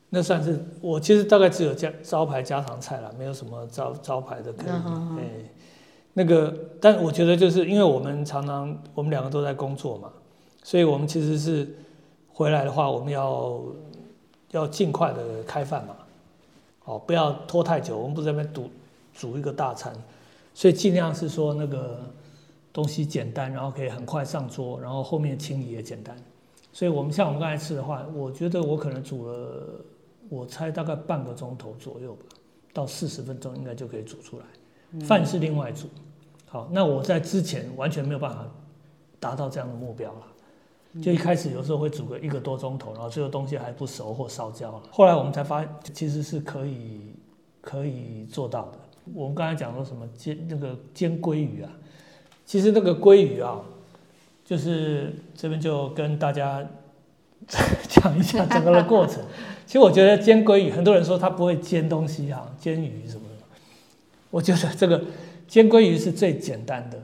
[0.09, 4.69] 那算是我其实大概只有家招牌家常菜了，没有什么招招牌的可以。
[5.19, 5.23] 哎，
[6.13, 10.09] 那个，但我觉得就是因为我们常常我们两个都在工作嘛，
[10.63, 11.77] 所以我们其实是
[12.31, 13.61] 回来的话，我们要
[14.51, 15.95] 要尽快的开饭嘛，
[16.85, 17.97] 哦，不要拖太久。
[17.97, 18.69] 我们不是在那边煮
[19.13, 19.93] 煮一个大餐，
[20.53, 21.99] 所以尽量是说那个
[22.71, 26.15] 东西简单，然后可以很快上桌，然后后面清理也简单。
[26.71, 29.83] 所以我们像我们刚才吃的话，我觉得我可能煮了，
[30.29, 32.21] 我猜大概半个钟头左右吧，
[32.71, 34.45] 到四十分钟应该就可以煮出来。
[35.05, 35.87] 饭是另外煮。
[36.45, 38.45] 好，那我在之前完全没有办法
[39.19, 40.21] 达到这样的目标了。
[41.01, 44.81] 就一开始有时候会煮个一个多钟头，然后最后东西还不熟或烧焦了。
[44.89, 47.13] 后来我们才发现，其实是可以
[47.61, 48.79] 可以做到的。
[49.13, 51.71] 我们刚才讲说什么煎那个煎鲑鱼啊，
[52.45, 53.61] 其实那个鲑鱼啊，
[54.43, 56.65] 就是这边就跟大家
[57.87, 59.23] 讲一下整个的过程。
[59.67, 63.45] 其实我觉得煎鲑鱼，很多人说他不会煎东西啊，煎鱼什么的。
[64.31, 65.03] 我觉得这个
[65.47, 66.97] 煎鲑鱼是最简单的。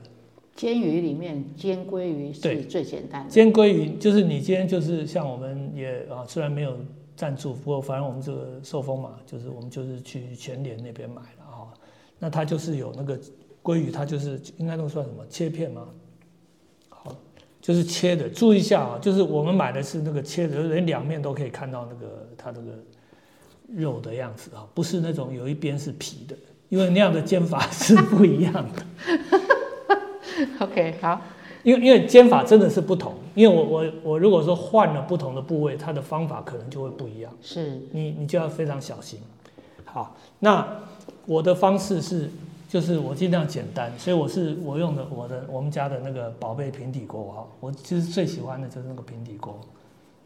[0.56, 3.30] 煎鱼里面煎鲑鱼是最简单的。
[3.30, 6.78] 煎鲑鱼就是你今天就是像我们也啊，虽然没有
[7.16, 11.74] 赞助，不过反正我们这个受风嘛，就是我们就是去全联那边买了哈、
[12.20, 13.20] 那它就是有那个
[13.64, 15.88] 鲑鱼，它就是应该都算什么切片吗？
[16.90, 17.16] 好，
[17.60, 18.30] 就是切的。
[18.30, 22.78] 注意一下啊，就是我们买的是那个切的，连两面都可以看到那个它这个
[23.68, 26.36] 肉的样子啊，不是那种有一边是皮的，
[26.70, 28.86] 因为那样的煎法是不一样的。
[30.60, 31.22] OK，好，
[31.64, 39.20] 因为因为煎法真的是不同，因为我我我如果说换了不同的部位，它的方法可能就会不一样，是你你就要非常小心。
[39.86, 40.68] 好，那
[41.26, 42.30] 我的方式是，
[42.68, 49.60] 就是我尽量简单，所以我是我用的我的我们家的那个宝贝平底锅哈，我其实最喜欢的就是那个平底锅。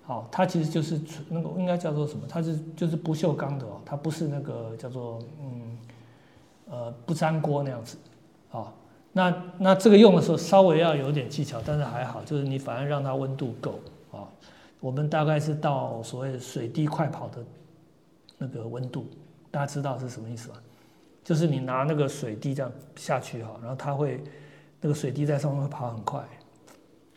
[0.06, 2.22] 好，它其实就是那个应该叫做什么？
[2.30, 5.78] 它是就是不锈钢的哦，它不是那个叫做嗯
[6.70, 7.98] 呃不粘锅那样子。
[8.48, 8.74] 好，
[9.14, 13.80] 那那这个用的时候稍微要有点技巧，但是还好，就是你反而让它温度够
[14.12, 14.28] 啊。
[14.80, 17.44] 我们大概是到所谓水滴快跑的
[18.38, 19.08] 那个温度，
[19.50, 20.56] 大家知道是什么意思吗？
[21.24, 24.24] 就是你拿那个水滴这样下去哈，然后它会
[24.80, 26.24] 那个水滴在上面会跑很快。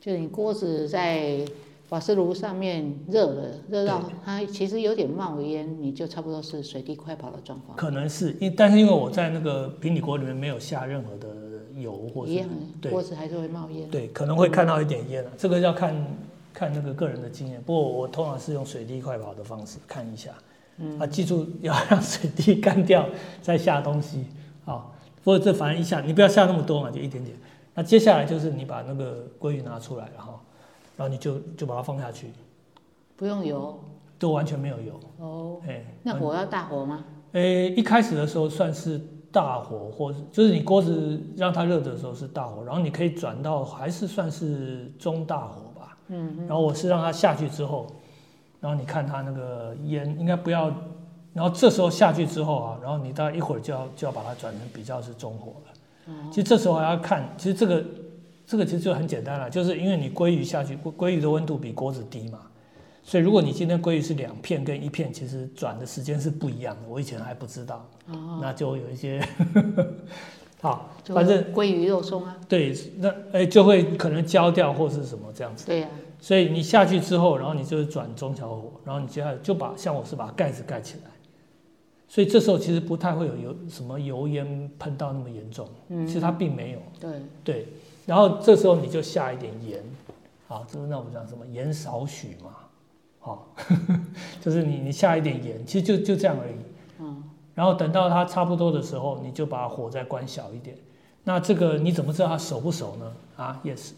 [0.00, 1.44] 就你锅子在
[1.90, 7.76] 瓦斯炉上面热了，热到它其实有点冒烟，你就差不多是水滴快跑的状况。
[7.76, 11.28] 可能是因，但是因为我在那个平底锅里面没有下任何的
[11.80, 13.88] 油或者一样的，对锅子还是会冒烟。
[13.90, 15.94] 对，可能会看到一点烟啊，这个要看
[16.52, 17.60] 看那个个人的经验。
[17.62, 20.32] 不过我通常是用水滴快跑的方式看一下，
[20.78, 23.06] 嗯，啊，记住 要让水滴干掉
[23.40, 24.26] 再下东西
[24.64, 24.86] 啊。
[25.22, 27.36] 不过这反正一下你不要下那么多嘛，就一点点。
[27.74, 30.40] 那接下来就是你把那个鲑鱼拿出来了哈，
[30.96, 32.28] 然后你就就把它放下去，
[33.16, 33.78] 不用油
[34.18, 35.60] 都完全没有油，哦。
[35.66, 37.04] 哎，那火要大火吗？
[37.32, 39.00] 诶，一开始的时候算是
[39.32, 45.96] 大火，或是就是你锅子让它热的时候是大火，然后你可以转到还是算是中大火吧。
[46.08, 47.86] 嗯然后我是让它下去之后，
[48.60, 50.68] 然后你看它那个烟应该不要，
[51.32, 55.72] 然后这时候下去之后啊，然后你大概一会儿就要就要把它转成比较是中火了。
[56.30, 57.84] 其实这时候还要看，其实这个
[58.44, 62.40] 这个其实就很简单了，就是因为你鲑鱼下去，鲑鲑鱼的温度比锅子低嘛。
[63.02, 66.82] 所以，如果你今天鲑鱼是两片跟一片，其实转的时间是不一样的。
[66.88, 69.26] 我以前还不知道，哦，那就有一些，
[70.60, 72.36] 好，反正鲑鱼肉松啊。
[72.48, 75.66] 对，那哎就会可能焦掉或是什么这样子。
[75.66, 75.88] 对呀、
[76.20, 81.10] 所以你下去之后，然后你就是转中小火，然后你接下来就把像我是把盖子盖起来，
[82.06, 86.78] 所以这时候其实不太会有油什么油烟喷到那么严重，嗯其实它并没有。
[87.00, 87.10] 对，
[87.42, 87.68] 对，
[88.04, 89.82] 然后这时候你就下一点盐，
[90.46, 92.50] 好，这是那我们讲什么盐少许嘛，
[93.20, 93.54] 好，
[94.40, 96.54] 就是你你下一点盐，其实就就这样而已。
[97.00, 97.22] 嗯，
[97.54, 100.76] 然后等到它差不多的时候，你就把火再关小一点。
[101.24, 103.12] 那这个你怎么知道它熟不熟呢？
[103.36, 103.90] 啊，yes，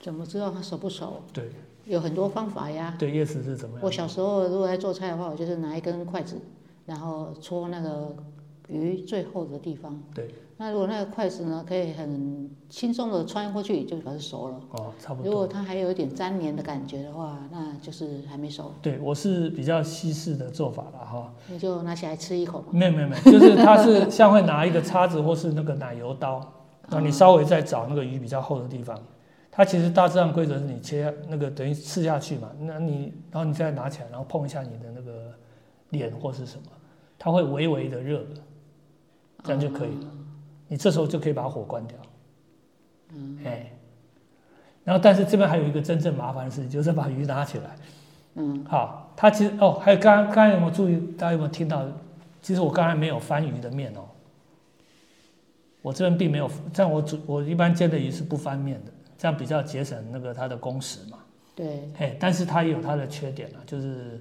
[0.00, 1.22] 怎么知道它熟不熟？
[1.32, 1.50] 对
[1.84, 2.96] 有很多方法呀。
[2.98, 3.84] 对，yes 是怎么样？
[3.84, 6.40] 我小时候如果在做菜的话，我就是拿一根筷子，
[6.86, 8.16] 然后戳那个
[8.68, 10.02] 鱼最后的地方。
[10.14, 10.30] 对。
[10.64, 14.58] 那如果那个筷子呢，可以很轻松的穿过去，就表示熟了。
[14.70, 15.46] 哦，差不多如果。
[15.46, 21.30] 它还有一点粘黏的感觉的话，那就是还没熟，对，我是比较西式的做法了哈。
[21.48, 22.68] 你就拿起来吃一口嘛。
[22.70, 26.38] 没有没有没有，就是它是像会拿一个叉子或是那个奶油刀，
[26.88, 28.98] 然后你稍微再找那个鱼比较厚的地方。
[29.52, 35.30] 它其实大致上规则是你切那个等于刺下去嘛，那你然后你再拿起来，然后碰一下你的那个
[35.90, 36.62] 脸或是什么，
[37.18, 38.24] 它会微微的热，
[39.42, 40.10] 这样就可以了。
[40.74, 41.96] 你这时候就可以把火关掉。
[43.12, 43.70] 嗯，哎，
[44.82, 47.76] 然后但是这边还有一个真正麻烦的事情，就是把鱼拿起来。
[48.34, 50.98] 嗯，好，它其实哦，还有刚刚刚刚有没有注意？
[51.16, 51.86] 大家有没有听到？
[52.42, 54.00] 其实我刚才没有翻鱼的面哦，
[55.80, 61.18] 我这边并没有，这样我煮我一般煎的鱼是不翻面的，这样比较节省那个它的工时嘛。
[61.54, 64.20] 对，哎，但是它也有它的缺点啊，就是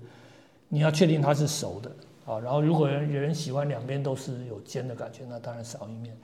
[0.70, 1.92] 你要确定它是熟的
[2.28, 2.40] 啊。
[2.40, 6.16] 然后如果有人有人喜欢两边都是有煎的感觉，那当然少一面。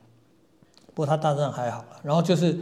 [0.93, 1.99] 不过它大致上还好了。
[2.04, 2.58] 然后就是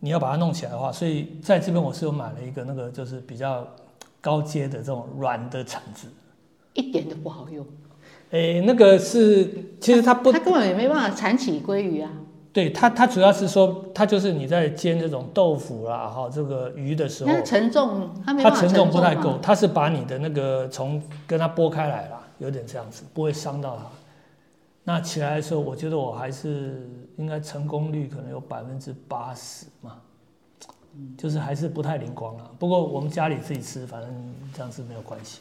[0.00, 3.66] 你要把它弄起来的话，所以在这边我是有买了一个那个就是比较
[4.20, 6.08] 高阶的这种软的铲子。
[6.74, 7.64] 一点都不好用。
[8.30, 9.48] 诶，那个是
[9.80, 12.10] 其实它不它根本也没办法铲起鲑鱼啊。
[12.52, 23.84] 对它，它主要是说它就是你在煎这种豆腐啦哈这个鱼的时候那，沉重，它没办法它承重不太嘛够，它是把你的那个从跟它拨开来啦，有点这样子，不会伤到它。
[24.84, 29.96] 那起来的时候，我觉得我还是应该成功率可能有百分之八十嘛，
[31.16, 32.50] 就是还是不太灵光了。
[32.58, 35.40] 不过我们家里自己吃，反正这样是没有关系。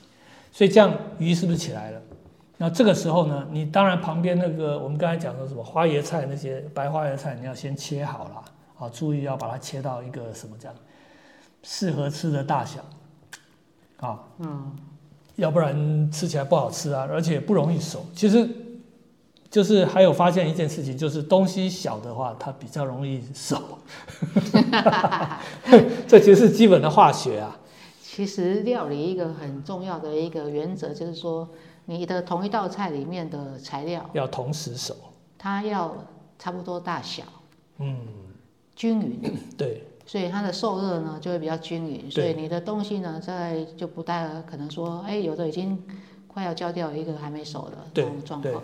[0.52, 2.02] 所以这样鱼是不是起来了？
[2.58, 8.44] 那这个时候呢，你当然旁边那个我们刚才讲的什么花椰菜那些白花椰菜，你要先切好了，
[8.78, 10.76] 啊，注意要把它切到一个什么这样
[11.64, 12.82] 适合吃的大小，
[13.98, 14.72] 啊，嗯，
[15.36, 18.06] 要不然吃起来不好吃啊，而且不容易熟。
[18.14, 18.48] 其实
[19.54, 23.56] 就是还有发现一件事情，就是东西小的话，它比较容易熟。
[26.08, 27.56] 这其实是基本的化学啊。
[28.02, 31.48] 其实料理一个很重要的一个原则就是说，
[31.86, 34.96] 你的同一道菜里面的材料要同时熟，
[35.38, 35.96] 它要
[36.40, 37.22] 差不多大小，
[37.78, 37.96] 嗯，
[38.76, 39.22] 均匀，
[39.56, 45.80] 对，所以它的受热呢就会比较均匀，所以你的东西呢在就不大可能说，哎，有的已经
[46.28, 48.64] 快要焦掉，一个还没熟的这对种状况。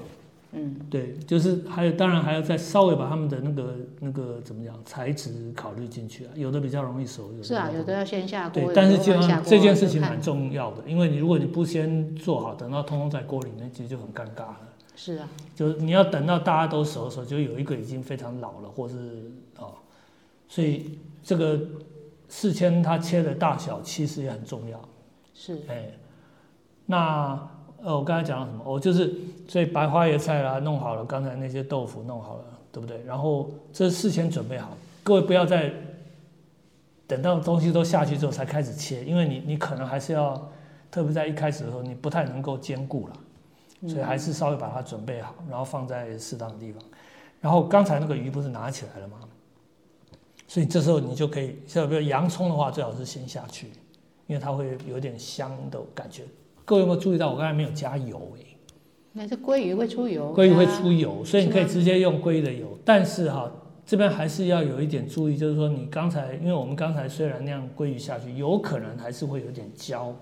[0.51, 14.59] 嗯，对，就是还有，当然还要再稍微把他们的那个那个怎么讲材质考虑进去啊，有的比较容易熟，有的是啊，有的要先下锅，对，但是基本的慢下锅上这件事情蛮重要的，因为你如果你不先做好，等到通通在锅里面，其实就很尴尬了。
[14.95, 19.75] 是啊，就是你要等到大家都熟的时候，就有一个已经非常老了，或是哦，
[20.47, 21.59] 所以这个
[22.27, 24.81] 四千它切的大小其实也很重要。
[25.33, 25.91] 是哎，
[26.87, 27.49] 那
[27.81, 28.63] 呃，我刚才讲了什么？
[28.65, 29.13] 哦，就是
[29.47, 33.01] 所以白花椰菜啦弄好了，刚才那些豆腐弄好了，对不对？
[33.05, 35.71] 然后这事先准备好，各位不要再
[37.07, 40.51] 等到东西都下去之后才开始切，因为你你可能还是要，
[40.91, 43.13] 特别在一开始的时候，你不太能够兼顾了，
[43.87, 46.83] 所以还是稍微把它准备好，然后放在适当的地方。
[47.41, 49.19] 然后刚才那个鱼不是拿起来了吗？
[50.47, 53.67] 所以这时候你就可以，像比如洋葱的话，最好是先下去，
[54.27, 56.23] 因为它会有点香的感觉。
[56.69, 58.45] 各位有没有注意到我刚才没有加油哎、
[59.13, 62.77] 那是鲑鱼会出油，鲑鱼会出油，所以你可以直接用鲑鱼的油。
[62.85, 63.51] 但是哈，
[63.83, 70.13] 这边还是要有一点注意，就是说你刚才，因为我们刚才虽然那样鲑鱼下去，有可能还是会有点焦。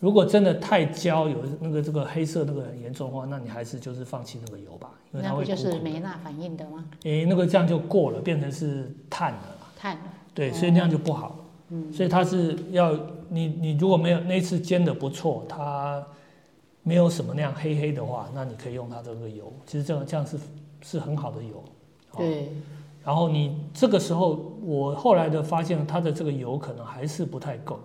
[0.00, 5.90] 如果真的太焦，有那个这个黑色那个很严重的话，那你还是就是放弃那个油吧，因为它那不就是会苦苦的。
[5.90, 6.86] 梅纳反应的吗？
[7.02, 9.70] 诶、那个这样就过了，变成是碳了啦。
[9.76, 9.98] 碳，
[10.32, 11.36] 对，哦所以那样就不好。
[11.40, 11.44] 嗯，
[11.92, 16.02] 所以它是要你你如果没有那次煎的不错，它
[16.82, 19.52] 没有什么那样黑黑的话，那你可以用它这个油。
[19.66, 20.38] 其实这样这样是
[20.82, 21.62] 是很好的油。
[22.12, 22.48] 哦对，
[23.04, 27.78] 然后你这个时候，我后来的发现，它的这个油可能还是不太够。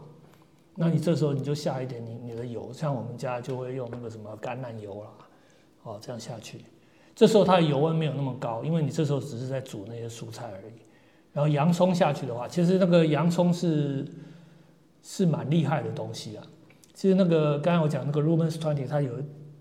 [0.76, 5.10] 那你这时候你就下一点你你的油，像我们家就会用那个什么橄榄油啦，
[5.84, 6.64] 哦，这样下去。
[7.14, 10.74] 这时候它的油温没有那么高，因为你这时候只是在煮那些蔬菜而已。
[11.34, 14.06] 然后洋葱下去的话，其实那个洋葱是
[15.02, 16.44] 是蛮厉害的东西啊。
[16.94, 19.12] 其实那个刚才我讲那个 Romans Twenty，它有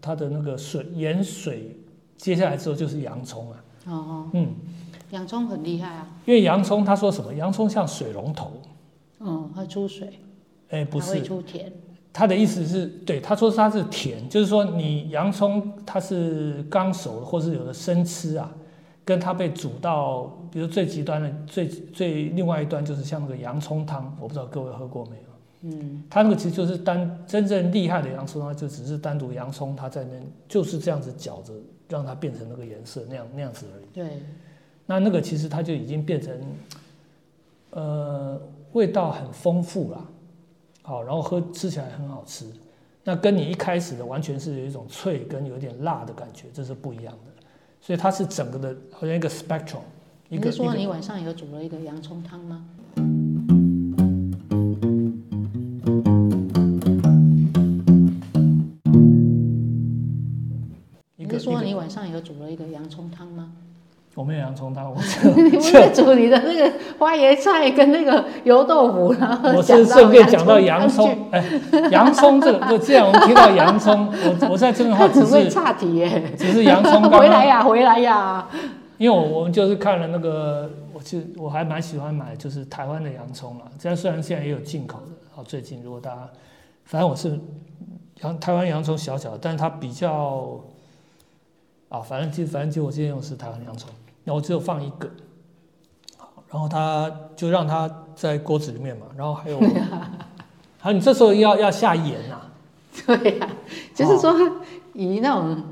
[0.00, 1.76] 它的那个水盐水，
[2.16, 3.64] 接下来之后就是洋葱啊。
[3.86, 4.54] 哦哦，嗯，
[5.10, 7.34] 洋葱很厉害啊，因为洋葱他说什么？
[7.34, 8.52] 洋葱像水龙头。
[9.24, 10.18] 嗯，会出水，
[10.70, 11.72] 哎，不它会是，出甜，
[12.12, 18.52] 他的意思是对，他说它是甜，就是说你洋葱它是刚熟或是有的生吃啊，
[19.04, 25.22] 跟它被煮到，比如最极端的最最另外一端就是像那个洋葱汤，我不知道各位喝过没有？
[25.64, 31.52] 嗯，它那个其实就是单真正厉害的洋葱汤，就只是单独洋葱它在那边就是这样子搅着，
[31.88, 33.84] 让它变成那个颜色那样那样子而已。
[33.92, 34.22] 对，
[34.86, 36.34] 那那个其实它就已经变成，
[37.70, 38.40] 呃，
[38.72, 40.04] 味道很丰富啦，
[40.82, 42.44] 好，然后喝吃起来很好吃。
[43.04, 47.31] 那跟你一开始的完全是有一种脆跟有点辣的感觉，这是不一样的。
[47.84, 49.80] 所以它是整个的好像一个 spectrum，
[50.28, 52.64] 你是说你晚上有煮了一个洋葱汤吗？
[61.16, 63.52] 你是说你晚上有煮了一个洋葱汤吗？
[64.14, 64.96] 我没有洋葱汤，我
[65.42, 71.42] 你不是煮你的那个花椰菜跟那个油豆腐，然后我是顺便讲到洋葱，哎，
[71.90, 76.30] 洋葱这个，不，既然我们提到洋葱，我我在这边的话只是岔题耶。
[76.36, 78.46] 只是洋葱刚刚，回来呀，回来呀！
[78.98, 86.28] 因为我我们就是看了那个，我其实我还蛮喜欢买就是台湾的洋葱了，这样虽然现在也有进口的，好最近如果大家，
[86.84, 87.40] 反正我是
[88.20, 90.60] 洋台湾洋葱小小的，但是它比较
[91.88, 93.90] 啊，反正就反正就我今天用的是台湾洋葱，
[94.24, 95.10] 那我只有放一个，
[96.16, 99.58] 好，然后他就让他在锅子里面嘛，然后还有，
[100.78, 102.40] 还有你这时候要要下盐呐、
[103.06, 103.48] 对呀，
[103.94, 104.34] 就是说
[104.92, 105.62] 以那种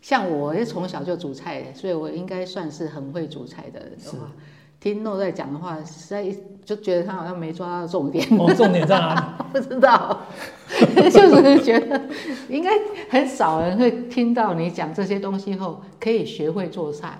[0.00, 4.30] 像我，因为从小就煮菜的，所以我应该算是很会煮菜的人的话，
[4.78, 6.24] 听诺在讲的话，实在
[6.64, 9.44] 就觉得他好像没抓到重点，哦，重点在哪里？
[9.52, 10.20] 不知道，
[10.94, 12.00] 就是觉得
[12.48, 12.70] 应该
[13.10, 17.18] 很少人会听到你讲这些东西后可以学会做菜，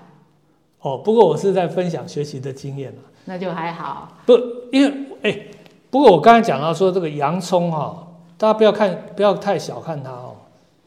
[0.87, 3.01] 哦，不过我是在分享学习的经验啊。
[3.25, 4.17] 那就还好。
[4.25, 4.33] 不，
[4.71, 5.47] 因为哎、
[5.89, 8.07] 不过我刚才讲到说这个洋葱哈、
[8.37, 10.35] 大家不要看，不要太小看它哦，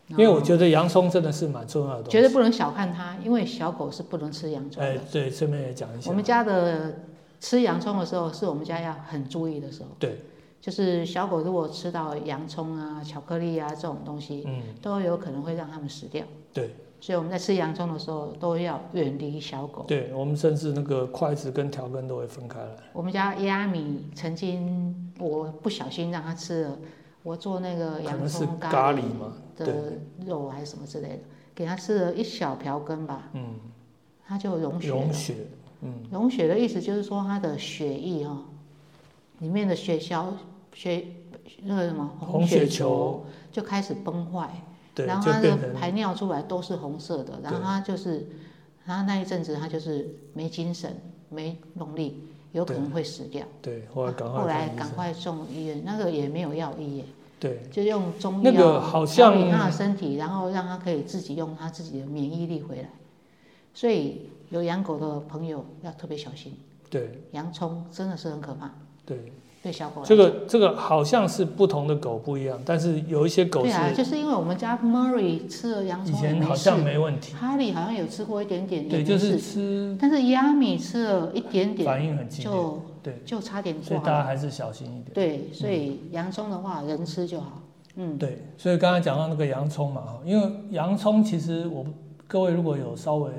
[0.09, 2.11] 因为我觉得洋葱真的是蛮重要的东西。
[2.11, 5.01] 绝对不能小看它，因为小狗是不能吃洋葱哎、的。
[5.13, 6.11] 对，顺便也讲一下。
[6.11, 6.95] 我们家的
[7.41, 9.89] 吃洋葱的时候，是我们家要很注意的时候。
[9.99, 10.21] 对，
[10.61, 16.25] 就是小狗如果吃到洋葱啊、巧克力啊这种东西，嗯，都有可能会让它们死掉。
[16.53, 19.85] 对，所以我们在吃洋葱的时候都要远离小狗。
[19.89, 22.71] 对，我们甚至那个筷子跟调羹都会分开来。
[22.93, 26.79] 我们家亚米曾经我不小心让他吃了，
[27.23, 29.95] 我做那个洋葱咖喱喱嘛，的，
[30.27, 31.21] 肉还是什么之类的，
[31.55, 33.55] 给他吃了一小瓢羹吧，嗯，
[34.27, 34.89] 他就溶血。
[34.89, 35.35] 溶血，
[35.81, 38.45] 嗯，溶血的意思就是说，它的血液哦、
[39.39, 40.35] 里面的血小
[40.75, 41.07] 血
[41.63, 44.70] 那个什么红血球就开始崩坏，对，
[45.07, 48.27] 然后他的排尿出来都是红色的，然后对它就是，
[48.85, 53.47] 然后那一阵子他就是没精神、没动力，有可能会死掉。
[53.63, 57.05] 对，后来赶快后来看医生赶快送医院，那个也没有药医耶，
[57.39, 62.89] 对，就用中那药调理他的身体，然后让他可以自己用他自己的免疫力回来。
[63.73, 66.53] 所以有养狗的朋友要特别小心，
[66.91, 68.71] 对洋葱真的是很可怕，
[69.07, 69.33] 对，
[69.63, 70.25] 对小狗来这讲。
[70.25, 79.39] 个这个好像是不同的狗不一样，但是有一些狗是对啊，就是因为我们家 Murray 吃了洋以葱也没前好像事，没问题，哈利好像有吃过一点点，也对，就是。
[79.39, 84.01] 吃但是 yamy 吃了一点点，反应很激烈，就对，就差点所以。
[84.01, 85.11] 大家还是小心一点。
[85.13, 87.61] 对，所以洋葱的话，人吃就好。
[87.97, 91.85] 嗯，对，所以刚才讲到那个洋葱嘛，哈，因为洋葱其实我
[92.27, 93.31] 各位如果有稍微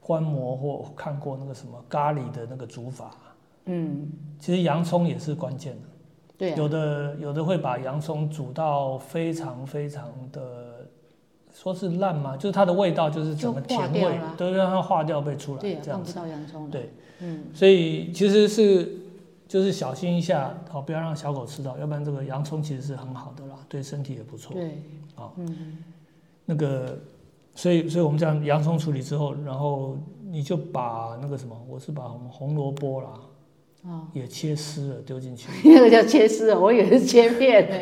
[0.00, 3.10] 观摩或看过那个什么咖喱的那个煮法，
[3.66, 5.88] 嗯，其实洋葱也是关键的。
[6.36, 10.86] 对啊，有的有的会把洋葱煮到非常非常的，
[11.52, 12.36] 说是烂嘛？
[12.36, 16.12] 就是它的味道就是整个甜味，都让它化掉被出来，对啊，这样子。
[16.12, 16.70] 碰不到洋葱了。
[16.70, 16.90] 对，
[17.20, 18.96] 嗯，所以其实是
[19.46, 24.52] 就是小心一下，好不要让小狗吃到，要不然这个洋葱其实是很好的啦，对身体也不错。
[24.54, 24.82] 对，
[25.14, 25.78] 好嗯，
[26.44, 26.98] 那个，
[27.54, 33.10] 所以所以我们这样洋葱处理之后，然后你就把那个什么，我是把红红萝卜啦
[33.84, 35.48] 哦，也切丝了丢进去。
[35.68, 37.76] 那个叫切丝哦，我以为是切片呢。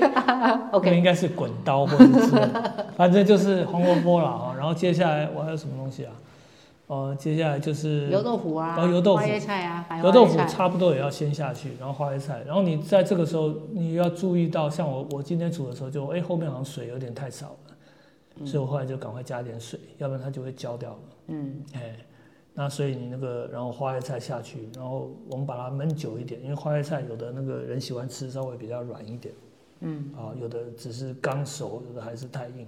[0.26, 4.54] 那 OK，应该是滚刀或者之类的， 反正就是红萝卜了啊。
[4.56, 6.12] 然后接下来我还有什么东西啊？
[6.88, 20.98] 呃，接下来就是油豆腐啊，哦油豆腐花椰菜啊，白油豆腐差不多也要先下去，然后花椰菜，然后你在这个时候你要注意到，像我我今天煮的时候就哎后面好像水有点太少了，所以我后来就赶快加点水，要不然它就会焦掉了。
[21.26, 21.96] 嗯，哎，
[22.58, 29.34] 那所以你那个然后花椰菜下去，然后我们把它焖久一点，因为花椰菜有的那个人喜欢吃稍微比较软一点。
[29.80, 32.66] 嗯，啊，有的只是刚熟，有的还是太硬。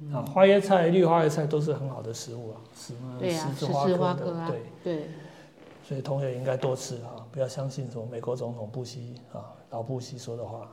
[0.00, 5.08] 嗯啊，花椰菜、绿花椰菜都是很好的食物啊，什么十十字字花科的，，对，对，
[5.84, 10.70] 所以同学应该多吃啊，不要相信什么美国总统布希啊，老布希说的话，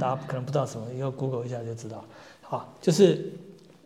[0.00, 2.02] 大家可能不知道什么，以后 Google 一下就知道。
[2.40, 3.32] 好，就是，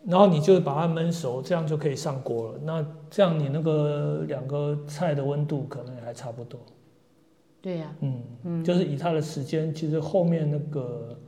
[0.09, 2.59] 然后你就把它焖熟，这样就可以上锅了。
[2.63, 6.59] 那这样你那个两个菜的温度可能也还差不多。
[7.61, 11.19] 对呀，嗯，嗯，就是以它的时间，其实后面那个，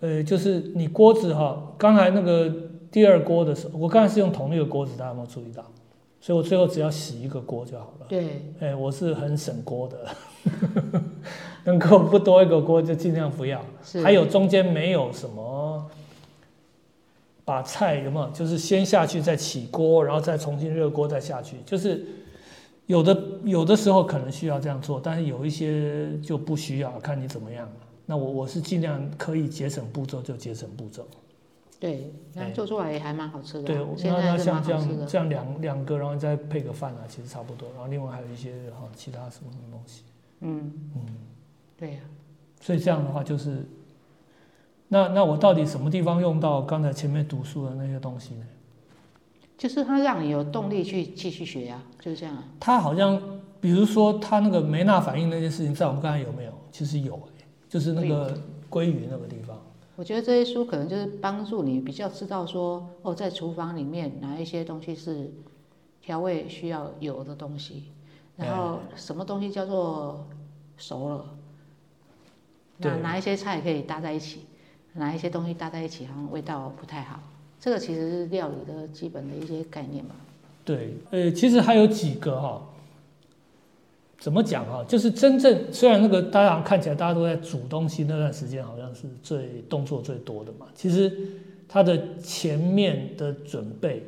[0.00, 2.52] 呃，就是你锅子哈，刚才那个
[2.92, 5.64] 第二锅的时候，我刚才是用同一个锅子，大家有没有注意到？
[6.20, 8.06] 所以我最后只要洗一个锅就好了。
[8.08, 10.06] 对，哎，我是很省锅的，
[11.64, 13.60] 能够不多一个锅就尽量不要。
[13.82, 15.90] 是，还有中间没有什么，
[17.44, 18.30] 把菜有没有？
[18.30, 22.06] 就是先下去再起锅，然后再重新热锅再下去，就是
[22.86, 27.68] 有的有的时候可能需要这样做，但是有一些就不需要，看你怎么样。
[28.06, 31.06] 那我我是尽量可以节省步骤就节省步骤。
[31.80, 34.72] 对，那哎做出来也还蛮好吃的对那那像这。
[34.72, 37.68] 样这样两两个，然后再配个饭啊，其实差不多。
[37.74, 40.02] 然后另外还有一些哈其他什么什么东西，
[40.40, 41.02] 嗯，嗯。
[41.76, 42.00] 对呀，
[42.60, 43.66] 所以这样的话就是，
[44.94, 48.46] 那那我到底什么地方用到刚才前面读书的那些东西呢？
[49.58, 52.44] 就是它让你有动力去继续学呀，就是这样啊。
[52.60, 53.20] 它好像，
[53.60, 56.52] 比如说它那个梅纳反应那件事情，在我们刚才有没有？
[56.70, 58.38] 其实有、欸、就是那个
[58.70, 59.60] 鲑鱼那个地方。
[59.96, 65.28] 我觉得这些书可能就是帮助你比较知道说，哦，在厨房里面哪一些东西是
[66.00, 67.82] 调味需要有的东西，
[68.36, 70.24] 然后什么东西叫做
[70.76, 71.24] 熟了，
[72.78, 74.46] 那哪一些菜可以搭在一起，
[74.94, 77.20] 哪一些东西搭在一起好像味道不太好。
[77.60, 80.14] 这个其实是料理的基本的一些概念嘛。
[80.64, 82.62] 对，呃，其实还有几个哈，
[84.18, 84.84] 怎么讲哈？
[84.88, 91.12] 就是真正虽然那个大家看起来大家都在煮东西那段时间好像是最动作最多的嘛，其实
[91.68, 94.02] 它的前面的准备、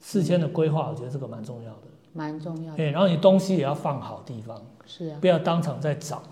[0.00, 1.78] 事先的规划，我觉得这个蛮重要的。
[2.14, 6.22] 蛮重要的，对，然后你东西也要放好地方，是啊，不要当场再找。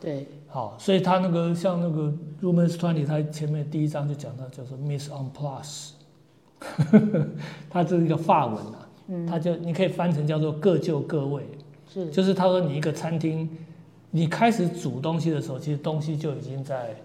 [0.00, 5.92] 对，好，所以他那个像那个 Romans Twenty，他前面第一章就讲到叫做 Miss on Plus，
[7.70, 11.44] 它这是一个法文啊，嗯，它就你可以翻成叫做各就各位，
[11.88, 13.48] 是，就是他说你一个餐厅，
[14.10, 16.96] 你开始煮东西的时候，其实东西就已经在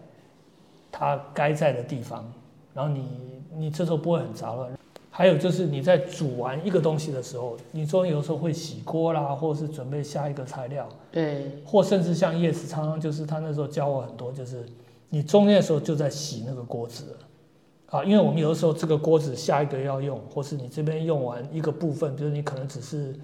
[0.92, 2.26] 它该在的地方，
[2.74, 3.08] 然后你
[3.56, 4.72] 你这时候不会很杂乱。
[5.18, 14.66] 还有就是你在煮完一个东西的时候，你中间有时候会洗锅啦，或者是准备下一个材料，对，或甚至像叶子常常就是他那时候教我很多，就是
[15.08, 23.18] 你中间的时候就在洗那个锅子了，啊，因为我们有的时候这个锅子下一个要用，或是你这边用完一个部分，比如你可能只是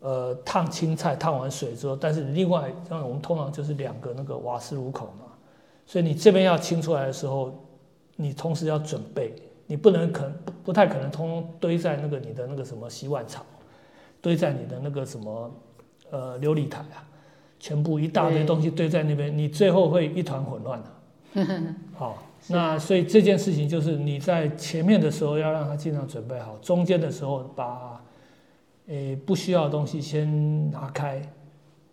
[0.00, 5.24] 呃烫青菜，烫完水之后，但是另外像我们通常就是两个那个瓦斯炉口嘛，
[5.86, 7.54] 所以你这边要清出来的时候，
[8.16, 9.34] 你同时要准备。
[9.72, 13.42] 你不能可不不太可能通通堆在那个你的那个什么洗碗槽，
[14.20, 15.50] 堆在你的那个什么
[16.10, 17.00] 呃琉璃台啊，
[17.58, 21.74] 全部一大堆东西堆在那边，你最后会一团混乱的。
[21.96, 27.98] 好，那所以这件事情就是你在前面的时候要让他尽量准备好，中间的时候把
[28.88, 31.26] 诶不需要的东西先拿开，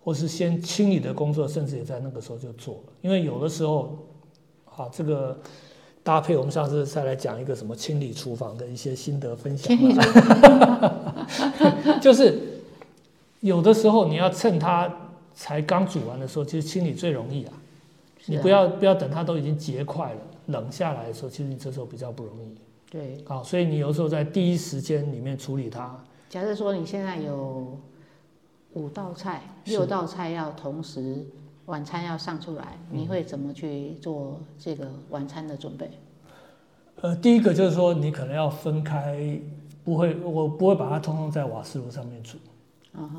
[0.04, 3.98] 或是先清理的工作，甚至也在那个时候就做了，因为有的时候，
[4.66, 5.40] 好这个。
[6.04, 9.78] 搭配我们上次再来讲一个什么清理厨房的一些心得分享，
[12.02, 12.62] 就是
[13.42, 14.92] 有的时候你要趁它
[15.36, 17.54] 才刚煮完的时候，其实清理最容易啊。
[18.26, 22.56] 你不要不要等它都已经结块了，冷下来的时候，其实你这时候比较不容易。
[22.92, 25.98] 对，好，所以你有时候在第一时间里面处理它。
[26.30, 27.78] 假设说你现在有
[28.74, 31.26] 五道菜，六道菜要同时。
[31.70, 35.88] 晚餐要上出来，你会怎么去做这个晚餐的准备？
[37.02, 39.40] 呃，第一个就是说，你可能要分开，
[39.84, 42.40] 不会，我不会把它通通在瓦斯炉上面煮，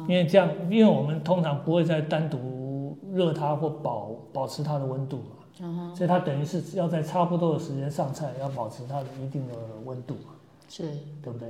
[0.08, 10.34] 因为这样，因为我们通常不会再单独热它或保保持它的温度嘛，所以它等于是要在差不多的时间上菜，要保持它的一定的温度嘛，
[10.68, 10.82] 是
[11.22, 11.48] 对不对？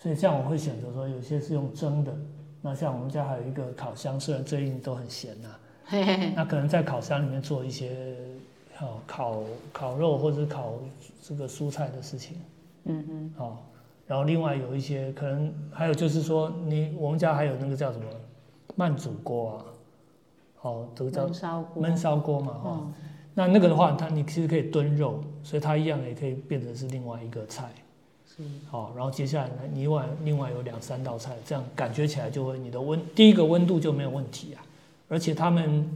[0.00, 2.12] 所以这样我会选择说，有些是用蒸的，
[2.60, 5.48] 那像我们家还有一个烤箱，虽然最近都很咸呐。
[6.34, 8.16] 那可能在烤箱里面做一些，
[8.80, 10.74] 哦烤烤肉或者烤
[11.22, 12.36] 这个蔬菜的事情，
[12.84, 13.64] 嗯嗯，好，
[14.06, 18.04] 然后另外有一些可能还有就是说，你我们家还有那个叫什么
[18.76, 19.64] 慢煮锅啊，
[20.62, 22.92] 哦，这个叫焖烧锅，焖烧锅嘛，哈，
[23.34, 27.68] 那那个的话，它你其实可以炖肉，所以它一样也可以变成是另外一个菜，
[28.26, 34.62] 是，好，然后接下来呢，你另外另外有两三道菜，这样感觉起来就会你的温第一个温度就没有问题啊。
[35.10, 35.86] 而且他们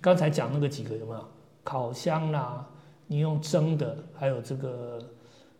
[0.00, 1.24] 刚才讲那个几个有没有
[1.62, 2.66] 烤箱啦？
[3.06, 4.98] 你用蒸的，还有这个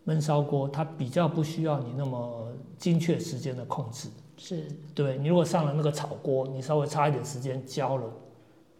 [0.06, 2.48] 焖烧锅，它比较不需要你那么
[2.78, 4.08] 精确时间的控制。
[4.38, 8.04] 是，对你如果上了那个炒锅，你稍微差一点时间焦了，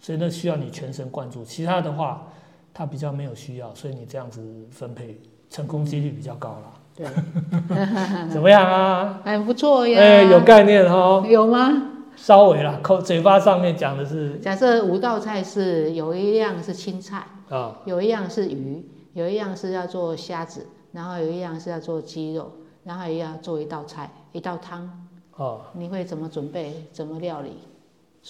[0.01, 1.45] 所以那需要你全神贯注。
[1.45, 2.27] 其他的话，
[2.73, 5.21] 它比较没有需要，所以你这样子分配
[5.51, 6.81] 成功几率比较高了。
[6.97, 7.07] 对，
[8.33, 9.21] 怎么样啊？
[9.23, 10.01] 还不错呀。
[10.01, 11.23] 哎，有概念哈？
[11.29, 11.91] 有吗？
[12.23, 22.53] 稍微啦，口嘴巴上面讲的是，假设五道菜是有一样是青菜啊，有一样是鱼，有一样是要做虾子，然后有一样是要做鸡肉，
[22.85, 24.89] 然后也要做一道菜，一道汤
[25.35, 26.87] 哦，你会怎么准备？
[26.93, 27.59] 怎么料理？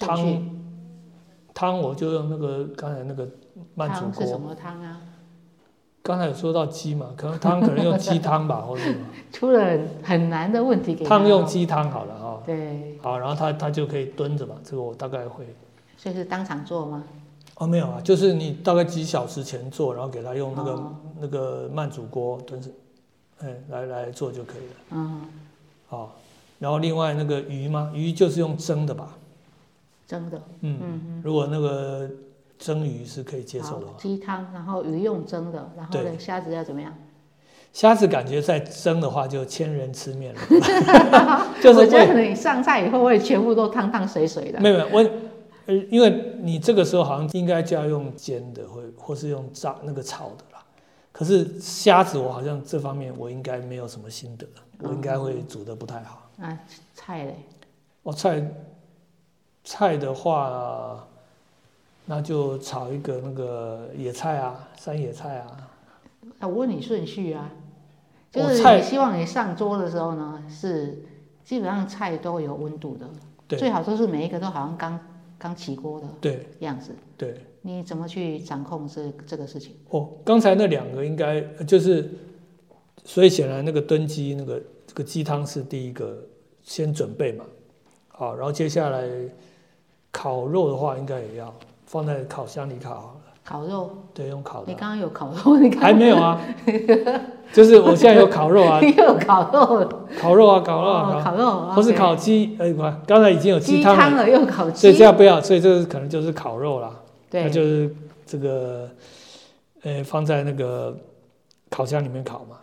[0.00, 0.42] 汤
[1.52, 3.28] 汤我就用那个刚才那个
[3.74, 4.22] 慢煮锅。
[4.22, 5.02] 是什么汤啊？
[6.02, 8.98] 刚才有说到鸡嘛，可能汤可能用鸡汤吧， 或者什么。
[9.32, 12.42] 出了很难的问题给汤用鸡汤好了哈。
[12.44, 12.98] 对。
[13.00, 15.46] 好，然后他他就可以蹲着嘛，这个我大概会。
[15.96, 17.04] 所以是当场做吗？
[17.54, 20.82] 哦，没有啊，就是你大概几小时前做，然后给他用那个
[21.20, 22.68] 那个慢煮锅蹲着，
[23.40, 24.74] 哎，来来做就可以了。
[24.90, 25.20] 嗯。
[25.86, 26.16] 好，
[26.58, 29.14] 然后另外那个鱼嘛，鱼就是用蒸的吧？
[30.08, 30.42] 蒸的。
[30.62, 31.22] 嗯嗯。
[31.24, 32.10] 如果那个。
[32.62, 36.94] 蒸鱼是可以接受的，鸡汤，然后鱼用蒸的，然后呢，虾子要怎么样？
[37.72, 40.40] 虾子感觉在蒸的话就千人吃面了，
[41.60, 44.60] 就是 我觉得你上菜以后会全部都汤汤水水的。
[44.60, 45.10] 没有没有，我
[45.66, 50.62] 呃，因为你这个时候好像应该就要用煎的，或或是用炸那个炒的啦。
[51.10, 54.46] 可是虾子我好像这方面我应该没有什么心得，
[54.78, 56.30] 我应该会煮的不太好。
[56.40, 56.56] 啊，
[56.94, 57.36] 菜嘞？
[58.04, 58.40] 哦，菜
[59.64, 61.08] 菜的话。
[62.14, 65.70] 那就炒一个那个野菜啊，山野菜啊。
[66.40, 67.50] 啊，我问你顺序啊，
[68.30, 71.02] 就是你希望你上桌的时候呢，是
[71.42, 73.08] 基本上菜都有温度的，
[73.56, 75.00] 最好都是每一个都好像刚
[75.38, 76.94] 刚起锅的对样子。
[77.16, 79.74] 对，你怎么去掌控这这个事情？
[79.88, 82.10] 哦，刚才那两个应该就是，
[83.06, 86.22] 所以显然那个炖鸡那个这个鸡汤是第一个
[86.62, 87.46] 先准备嘛，
[88.08, 89.08] 好，然后接下来
[90.10, 91.50] 烤肉的话应该也要。
[91.92, 93.14] 放在烤箱里烤好了。
[93.44, 93.90] 烤肉？
[94.14, 94.66] 对，用烤的。
[94.68, 95.58] 你刚刚有烤肉？
[95.58, 96.40] 你还没有啊？
[97.52, 98.80] 就是我现在有烤肉啊。
[98.82, 99.86] 你有烤肉？
[100.18, 101.74] 烤肉啊，烤肉啊，烤肉。
[101.74, 104.80] 不是烤鸡，哎，不，刚才已经有鸡汤了，又烤鸡。
[104.80, 106.90] 所以这样不要，所以这个可能就是烤肉啦。
[107.28, 107.42] 对。
[107.44, 108.88] 那就是这个，
[109.82, 110.96] 呃，放在那个
[111.68, 112.56] 烤箱里面烤嘛。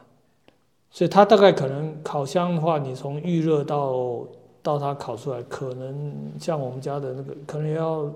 [0.89, 4.23] 所以它大概可能烤箱的话，你从预热到
[4.63, 8.09] 到它烤出来，可能像我们家的那个，可能要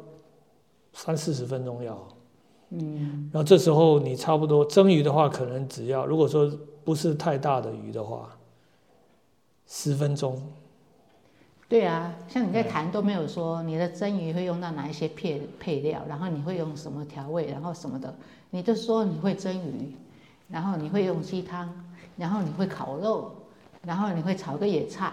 [0.94, 2.08] 三四十分钟要。
[2.70, 6.52] 嗯，然后这时候你差不多蒸鱼的话，可能只要如果说
[6.84, 8.30] 不是太大的鱼的话，
[9.68, 10.42] 十分钟。
[11.70, 18.14] 对啊，像你在谈都没有说你的蒸鱼会用到哪一些配配料，然后你会用什么调味，然后什么的，
[18.52, 19.96] 你就说你会蒸鱼，
[20.50, 21.68] 然后你会用鸡汤，
[22.16, 23.32] 然后你会烤肉，
[23.84, 25.12] 然后你会炒个野菜。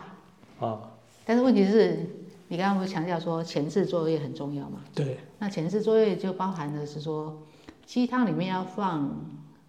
[0.60, 0.80] 啊。
[1.24, 2.06] 但是问题是，
[2.50, 4.80] 你刚刚不是强调说前置作业很重要吗？
[4.92, 5.20] 对。
[5.38, 7.38] 那前置作业就包含的是说。
[7.86, 9.10] 鸡汤里面要放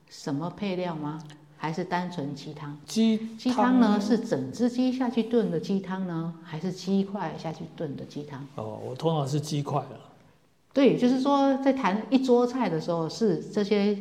[0.07, 1.19] 什么配料吗？
[1.57, 2.77] 还是单纯鸡汤？
[2.85, 3.99] 鸡鸡汤呢？
[3.99, 8.45] 是整只鸡下去炖的鸡汤呢，还是鸡块下去炖的鸡汤？
[8.55, 9.99] 哦，我通常是鸡块了。
[10.71, 13.97] 对，就是说在谈一桌菜的时候，是这些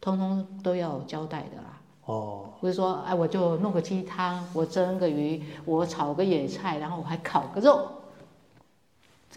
[0.00, 1.80] 通通都要交代的啦。
[2.04, 7.88] 哦，不是说哎，我就弄个鸡汤，我蒸个鱼，我炒个野菜，然后我还烤个肉，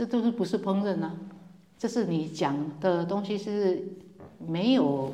[0.02, 1.16] 这都是不是烹饪呢？
[1.78, 3.84] 这是你讲的东西是。
[4.48, 5.12] 没有，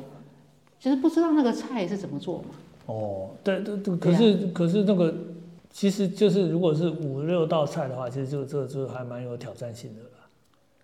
[0.80, 2.44] 就是不知道那个菜是怎么做嘛。
[2.86, 5.14] 哦，对对对，可是可是那个，
[5.68, 10.08] 其实就是如果是五六道菜的话，其实就这就还蛮有挑战性的啦。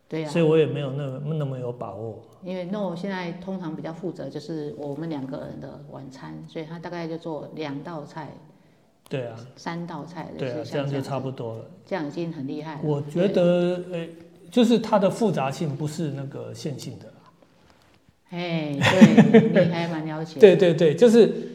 [0.07, 0.29] 对呀。
[0.29, 2.21] 所以我也没有那那么有把握。
[2.43, 8.29] 因为 No 现在通常比较负责就是我们两个人的晚餐，所以他大概就做两道菜。
[9.09, 9.37] 对啊。
[9.57, 10.39] 三道菜的。
[10.39, 11.65] 对啊，这样就差不多了。
[11.87, 12.81] 这样已经很厉害了。
[12.83, 14.07] 我觉得，呃，
[14.51, 17.07] 就是它的复杂性不是那个线性的。
[18.31, 18.77] 哎，
[19.33, 20.39] 对，你还蛮了解。
[20.41, 21.51] 对对对，就是。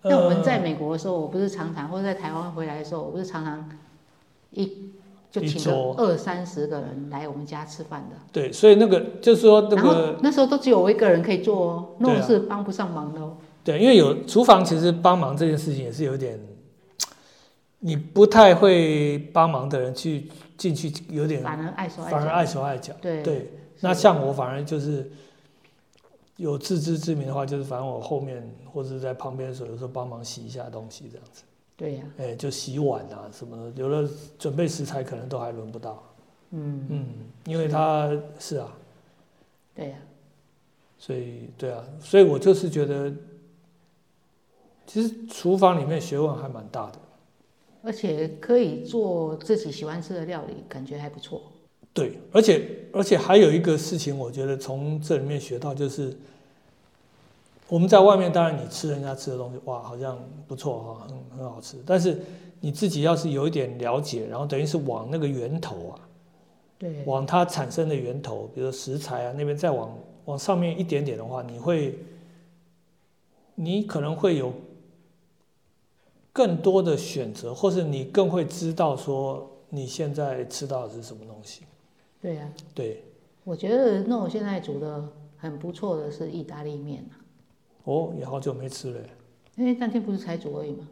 [0.00, 3.68] 那我们在美国的时候，我不是常常，或者在台湾回来的时候，我不是常常
[4.52, 4.92] 一
[5.30, 8.16] 就请了二三十个人来我们家吃饭的。
[8.32, 13.36] 对，所以那个就是说那个那时候都只有我一个人可以做哦，那我是帮不上忙的哦。
[13.64, 16.38] 对，因为有厨房，其实帮忙这件事情也是有点，
[17.80, 22.94] 你不太会帮忙的人去进去，有点反而碍手碍反而碍手碍脚。
[23.00, 25.10] 对对，那像我反而就是。
[26.38, 31.42] 有自知之明的话，就是反正我后面或者是在旁边的时候，有时候帮忙洗一下东西这样子。
[31.76, 32.04] 对呀。
[32.16, 34.08] 哎，就洗碗啊什么的，有了
[34.38, 36.00] 准备食材可能都还轮不到。
[36.50, 37.06] 嗯嗯，
[37.44, 38.08] 因为他
[38.38, 38.72] 是啊。
[39.74, 39.96] 对呀。
[40.96, 43.12] 所以对啊，所以我就是觉得，
[44.86, 47.00] 其实厨房里面学问还蛮大的。
[47.82, 51.40] 而且可以做自己喜欢吃的料理，感觉还不错。
[51.92, 56.16] 对，而且而且还有一个事情，我觉得从这里面学到就是，
[57.68, 61.76] 我们在外面当然你吃人家吃的东西，哇，好像不错哈，很很好吃。
[61.84, 62.20] 但是
[62.60, 65.98] 你自己要是有一点了解，然后等于是往那个源头啊，
[66.78, 71.98] 对，往它产生的源头，比如说食材啊那边再往往上面一点点的话，你会，
[73.56, 74.52] 你可能会有
[76.32, 81.62] 更多的选择，或是你更会知道说你现在吃到的是什么东西。
[82.20, 83.04] 对呀，对，
[83.44, 87.04] 我觉得那我现在煮的很不错的是意大利面
[87.84, 89.00] 哦，也好久没吃了。
[89.56, 90.88] 因为那天不是才煮而已吗？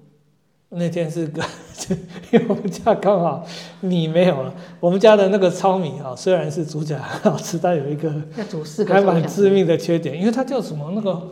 [0.68, 1.40] 那天是个，
[2.32, 3.46] 因为我们家刚好
[3.80, 4.52] 米没有了。
[4.80, 11.28] 我们家的那个糙米啊，虽然是煮起来很好吃，但有一个要煮四个还蛮致命的缺点，因为它叫什么那个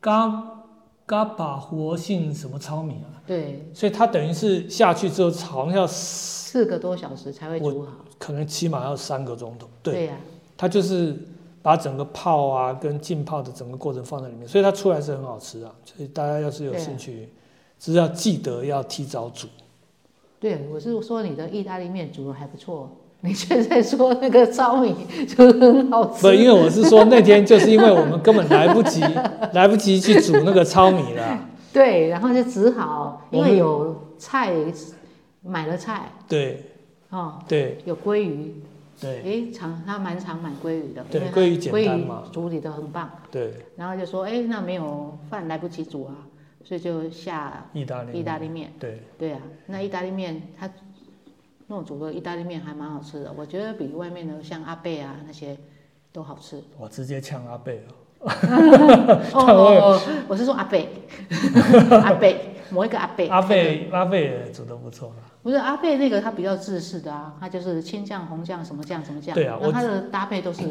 [0.00, 0.51] 嘎
[1.12, 3.20] 嘎巴活性什么糙米啊？
[3.26, 7.92] 对，所以它等于是下去之后炒要四个多小时才会煮好。
[8.18, 10.16] 可能起码要三个钟头，对呀，
[10.56, 11.14] 它就是
[11.60, 15.70] 把整个泡啊跟浸泡的整个过程放在里面，所以它出来是很好吃啊。
[15.84, 17.28] 所以大家要是有兴趣，
[17.78, 19.46] 只要记得要提早煮。
[20.40, 22.90] 对，我是说你的意大利面煮的还不错，
[23.22, 24.94] 你却在说那个糙米
[25.26, 26.22] 就很好吃。
[26.22, 29.00] 不，因为我是说那天就是因为我们根本来不及
[29.52, 31.38] 来不及去煮那个糙米了。
[31.72, 34.52] 对，然后就只好因为有菜
[35.42, 36.12] 买了菜。
[36.28, 36.68] 对。
[37.10, 38.54] 哦，对，有鲑鱼，
[38.98, 46.16] 对，哎，常他蛮常买鲑鱼的，对，鲑鱼简单嘛，处理的很棒，对，然后就说，哎，那没有饭来不及煮啊，
[46.64, 50.66] 所以就下意大利意大利面，对，对啊，那意大利面他
[51.72, 55.56] 那种煮的意大利面还蛮好吃的，我觉得比外面的像阿贝啊那些
[56.12, 56.62] 都好吃。
[56.78, 57.94] 我直接呛阿贝了。
[59.32, 59.98] 哦，
[60.28, 60.86] 我是说阿贝，
[61.90, 65.14] 阿贝，某一个阿贝，阿贝阿贝也煮的不错了。
[65.42, 70.62] 不是阿贝那个，他比较自式的啊，他就是青酱、红酱什么酱什么酱，对啊，然后它的搭配都是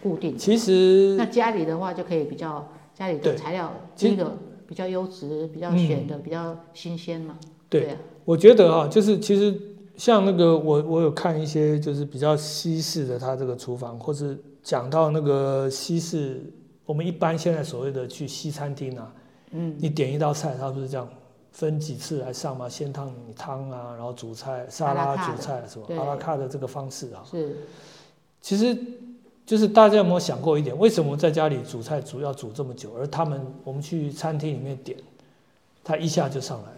[0.00, 0.38] 固定。
[0.38, 4.36] 其实那家里的话就可以比较家里的材料，第一个
[4.68, 7.36] 比较优质、比较选的、比较新鲜嘛。
[7.68, 9.60] 对啊，我觉得啊，就是其实
[9.96, 16.42] 像那个我我有看一些就是比较西式的，他这个厨房，或是讲到那个西式，
[16.84, 19.12] 我们一般现在所谓的去西餐厅啊，
[19.52, 21.08] 嗯，你点一道菜，它不是这样
[21.52, 25.36] 分几次来上嘛，先汤米汤啊，然后主菜、沙拉、阿拉卡的。
[25.36, 25.86] 主菜是吧？
[25.96, 27.56] 阿拉卡的这个方式啊，是。
[28.42, 28.76] 其实
[29.46, 34.98] 就是大家有没有想过一点，为什么在家里煮菜煮要煮这么久，而他们我们去餐厅里面点，
[35.82, 36.75] 他一下就上来了。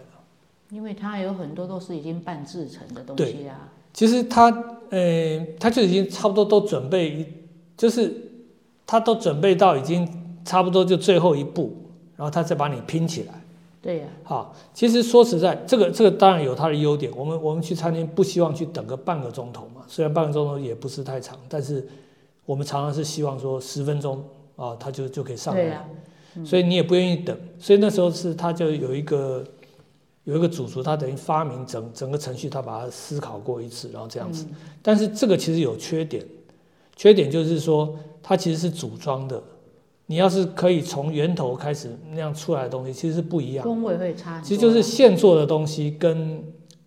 [0.71, 3.69] 因为它有很多都是已经半制成的东西啊。
[3.93, 4.49] 其实它
[4.89, 7.25] 呃，它就已经差不多都准备，
[7.75, 8.13] 就是
[8.85, 10.07] 它都准备到已经
[10.45, 11.75] 差不多就最后一步，
[12.15, 13.33] 然后它再把你拼起来。
[13.81, 17.09] 对呀、好，其实说实在，这个这个当然有它的优点。
[17.15, 21.87] 我们我们去餐厅不希望去等个半个钟头嘛，虽然半个钟头也不是太长，但是
[22.45, 24.21] 我们常常是希望说十分钟
[24.57, 25.61] 啊，它就就可以上来。
[25.61, 25.85] 对呀、
[26.43, 29.43] 所以你也不愿意等，所以那时候是它就有一个
[30.25, 34.45] 有一个主厨，他等于发明整整个程序，他把它思考过一次，然后这样子。
[34.49, 36.25] 嗯但是这个其实有缺点，
[36.95, 39.41] 缺点就是说它其实是组装的，
[40.05, 43.63] 你要是可以从源头开始那样出来的东西，其实是不一样。
[43.63, 44.39] 风味会差。
[44.41, 46.41] 其实就是现做的东西跟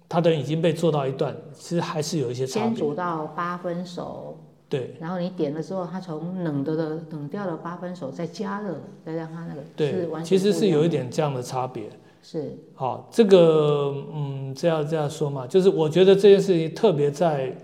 [0.08, 2.68] 它等于已经被做到一段，其实还是有一些差别。
[2.68, 8.74] 先煮到八分熟，对然后你点了之后，它从冷的的冷掉的八分熟再加热，
[9.04, 11.90] 再让它那个对，其实是有一点这样的差别。
[12.22, 17.56] 是好，这个嗯，这样这样说嘛，就是我觉得这件事情特别在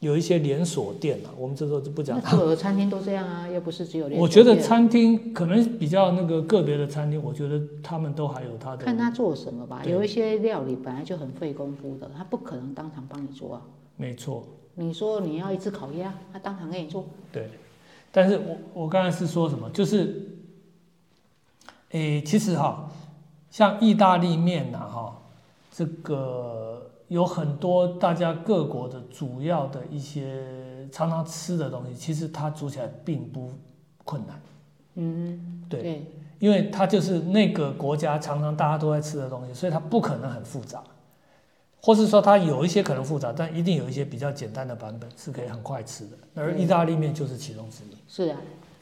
[0.00, 2.30] 有一些连锁店啊，我们这时候就不讲那。
[2.30, 9.82] 所有的餐厅都这样啊， 又不是只有连锁我觉得餐厅可能比较那个个别的餐厅，我觉得他们都还有他的看他做什么吧。
[9.84, 13.62] 有一些料理本来就很费功夫的，他不可能当场帮你做啊。
[13.96, 14.44] 没错，
[14.74, 17.48] 你说你要一只烤鸭，他当场给你做，对。
[18.12, 19.68] 但是我我刚才是说什么？
[19.70, 20.28] 就是，
[21.90, 22.90] 诶，其实哈，
[23.50, 25.16] 像意大利面呐、哈，
[25.70, 30.44] 这个有很多大家各国的主要的一些
[30.92, 33.50] 常常吃的东西，其实它煮起来并不
[34.04, 34.40] 困难，
[34.96, 36.06] 嗯，对对，
[36.38, 40.82] 因为它就是那个国家常常大家都在吃的东西，所以它不可能很复杂，
[41.80, 47.96] 或是说它有一些可能复杂，但一定有一些比较简单的版本是可以很快吃的，而意大利面就是其中之一。
[48.06, 48.36] 是啊，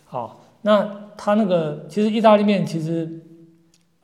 [0.06, 3.20] 好，那它那个其实意大利面，其实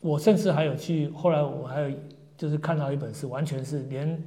[0.03, 1.97] 我甚至还有去，后来我还有
[2.37, 4.23] 就是看到一本是完全是连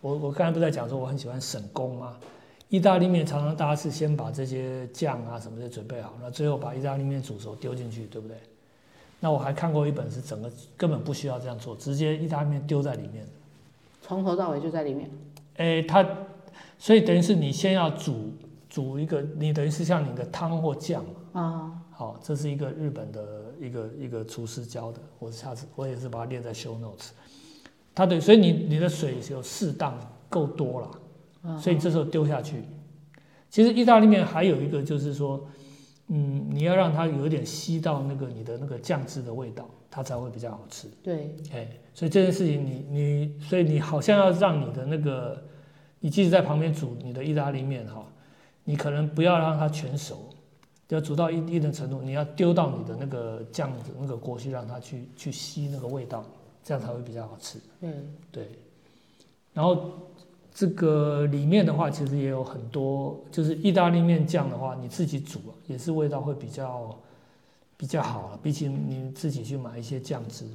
[0.00, 2.16] 我我刚才不是在讲说我很喜欢省工吗？
[2.68, 8.36] 意大利面常常大家是先把这些酱啊什么的准备好，那最后把意大利面煮熟丢进去，对不对？
[9.20, 13.26] 那我还看过一本是整个根本不需要这样做，直接意大利面丢在里面。
[14.00, 15.10] 从头到尾就在里面。
[15.56, 16.04] 诶，它
[16.78, 18.32] 所以等于是你先要煮
[18.68, 21.40] 煮一个，你等于是像你的汤或酱嘛。
[21.40, 27.10] 啊，好，这是一个日本的一个一个厨师教的，我下次我也是把它列在 show notes。
[27.94, 29.98] 它对，所以你你的水有适当
[30.28, 30.90] 够多了，
[31.44, 32.62] 嗯所以这时候丢下去。
[33.50, 35.46] 其实意大利面还有一个就是说，
[36.08, 40.88] 嗯，你要让它有一点吸到那个你的那个酱汁的味道，它才会比较好吃。
[41.02, 45.44] 对，哎，所以这件事情你你，所以你好像要让你的那个，
[46.00, 48.02] 你即使在旁边煮你的意大利面哈，
[48.64, 50.30] 你可能不要让它全熟，
[50.88, 56.24] 要煮到一一定程度，你要丢到你的那个酱子那个锅去，让它去去吸那个味道，
[56.62, 57.58] 这样才会比较好吃。
[57.80, 58.48] 嗯，对，
[59.54, 59.92] 然后
[60.52, 66.98] 这个里面的话，其实也有很多，就是意大利面酱的话，你自己煮啊，也是味道会比较
[67.76, 70.46] 比较好啊，比起你自己去买一些酱汁。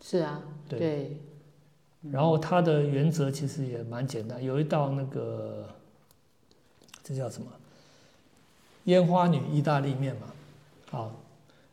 [0.00, 0.78] 是啊，对。
[0.78, 1.20] 对，
[2.10, 5.66] 然后它的原则其实也蛮简单，有一道那个
[7.02, 7.48] 这叫什么
[8.84, 10.22] 烟花女意大利面嘛，
[10.90, 11.10] 好，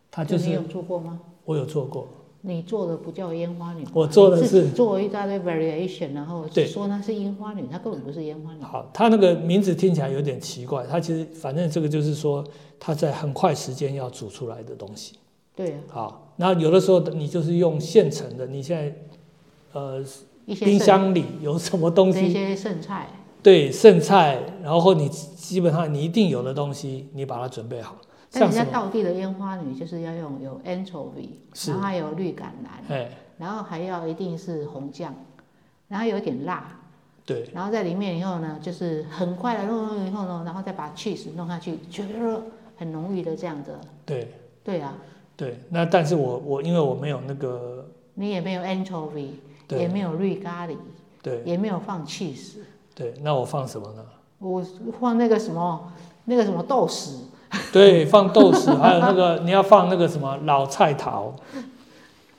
[0.10, 1.20] 它就是你有做过吗？
[1.46, 2.08] 我有做过，
[2.42, 6.66] 你做的不叫烟花女，我做的是做一大堆 variation，然后对。
[6.66, 8.62] 说那是烟花女，它根本不是烟花女。
[8.62, 12.44] 好，它那个名字听起来有点奇怪，它其实反正这个就是说
[12.80, 15.16] 它在很快时间要煮出来的东西。
[15.56, 18.96] 对啊，好，那有的时候你就是用现成的，你现在
[19.74, 20.04] 呃
[20.46, 23.10] 冰箱里有什么东西，一些剩菜，
[23.44, 27.96] 对剩菜，然后你基本上你一定有的东西，你把它准备好，
[28.32, 28.74] 但人家像什么？
[28.74, 31.30] 道地的烟花女就是要用有 anchovy，
[31.68, 35.14] 然后还有绿橄榄，哎，然后还要一定是红酱，
[35.88, 36.80] 然后有一点辣，
[37.26, 37.50] 对。
[37.54, 42.44] 然后在里面以后呢，就是很快的弄弄以后呢，然后再把 cheese 弄下去，觉得
[42.78, 43.72] 很浓郁的这样子。
[44.06, 44.28] 对。
[44.64, 44.96] 对啊，
[45.36, 49.34] 对，那但是我我因为我没有那个你也没有 anchovy，也
[49.68, 50.76] 对没有绿咖喱，
[51.24, 51.42] 对。
[51.44, 52.58] 也没有放 cheese，
[52.94, 54.04] 对，那我放什么呢？
[54.40, 54.64] 我
[55.00, 55.92] 放那个什么
[56.26, 57.16] 那个什么豆豉，
[57.72, 61.34] 对，放豆豉，还有那个你要放那个什么老菜头、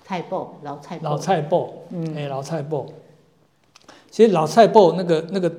[0.04, 2.86] 菜脯老菜老，菜脯，嗯，哎，老菜脯。
[4.10, 5.50] 其实老菜脯那个那个，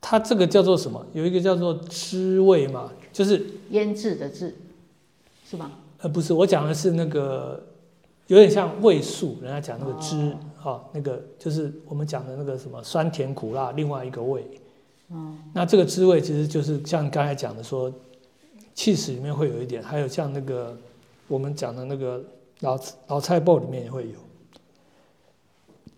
[0.00, 1.04] 它这个叫做什么？
[1.12, 4.54] 有一个叫做汁味嘛，就是腌制的制，
[5.44, 5.70] 是吧？
[6.00, 7.60] 呃不是，我讲的是那个
[8.26, 14.44] 有点像味素，人家讲那个汁啊，那个就是我们讲的那个什么酸甜苦辣，另外一个味。
[15.10, 17.92] 嗯，那这个滋味其实就是像刚才讲的说，
[18.72, 20.76] 气死里面会有一点，还有像那个
[21.26, 22.22] 我们讲的那个
[22.60, 24.14] 老老菜包里面也会有。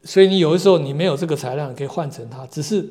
[0.03, 2.47] 所以你有的时候你没有这个材料，你可以换成它。
[2.47, 2.89] 只是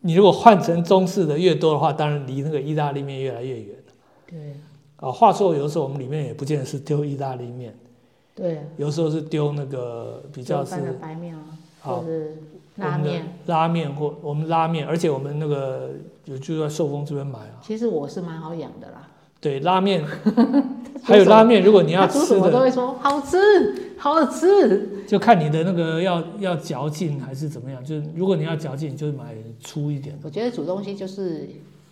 [0.00, 3.76] 你如果换成中式的越多的话，当然离那个意大利面越来越远
[4.26, 4.54] 对。
[4.96, 7.76] 啊，话说有的时候我们里面也不见得是丢意大利面。
[8.36, 8.60] 对。
[8.76, 11.42] 有时候是丢那个比较是白面啊，
[11.82, 12.36] 或是
[12.76, 13.32] 拉面。
[13.46, 15.90] 拉面或我们拉面，而且我们那个
[16.26, 17.58] 有就在寿丰这边买啊。
[17.62, 19.08] 其实我是蛮好养的啦。
[19.40, 20.04] 对拉面，
[21.04, 25.04] 还有拉面，如果你要吃的，我都会说好吃，好吃。
[25.06, 30.18] 就看你的那个要要嚼劲还是怎么样，就是如果你要嚼劲，就买粗一点。
[30.24, 31.48] 我觉得煮东西就是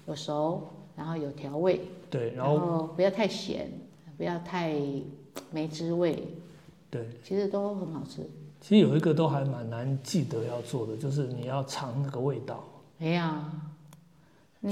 [0.06, 0.62] 有熟，
[0.96, 3.70] 然后有调味，对，然后不要太咸，
[4.16, 4.74] 不要太
[5.50, 6.22] 没滋味，
[6.90, 8.22] 对，其实都很好吃。
[8.60, 12.64] 其实有一个都还蛮难记得要做的，就是你要尝那个味道。
[13.00, 13.50] 哎呀。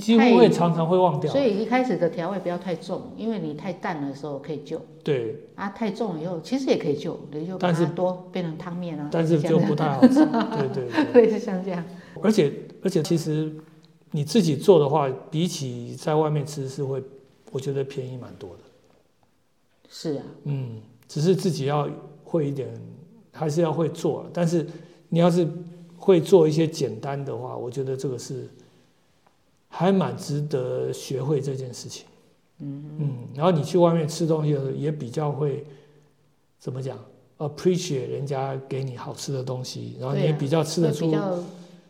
[0.00, 4.80] 几乎会常常会忘掉，所以一开始的调味不要太重，因为你太淡的时候可以救。
[5.04, 9.10] 对啊，太重以后其实也可以救，你就把它多变成汤面啊。
[9.12, 10.14] 但是就不太好吃。
[10.24, 11.84] 对 对对，类似像这样。
[12.22, 12.50] 而且
[12.82, 13.54] 而且其实
[14.12, 17.04] 你自己做的话，比起在外面吃是会，
[17.50, 18.64] 我觉得便宜蛮多的。
[19.92, 20.24] 是啊。
[20.44, 21.88] 嗯，只是自己要
[22.24, 22.68] 会一点，
[23.30, 24.26] 还是要会做。
[24.32, 24.66] 但是
[25.10, 25.46] 你要是
[25.96, 28.48] 会做一些简单的话，我觉得这个是。
[29.74, 32.04] 还蛮值得学会这件事情，
[32.58, 35.64] 嗯嗯，然后你去外面吃东西的时候，也比较会
[36.58, 36.98] 怎么讲
[37.38, 41.38] ，appreciate 人家给你好吃的东西，然后你也比较吃得出，比较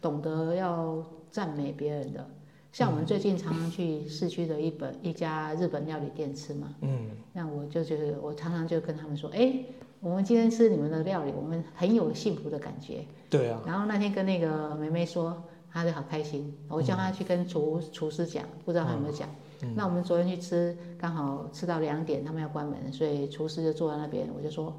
[0.01, 2.25] 懂得要赞美别人的。
[2.73, 9.55] 像我们最近常常去市区的一本一家日本料理店吃嘛，嗯，那我就觉得我常常就跟他们说，哎，
[10.01, 13.05] 我们今天吃你们的料理，我们很有幸福的感觉。
[13.31, 13.63] 对啊。
[13.65, 15.41] 然后那天跟那个梅梅说。
[15.75, 19.27] 她就好开心，我叫她去跟厨厨师讲，不知道她有没有讲。
[19.75, 24.29] 那我们昨天去吃，刚好吃到两点，他们要关门，所以厨师就坐在那边。
[24.37, 24.79] 我就说：“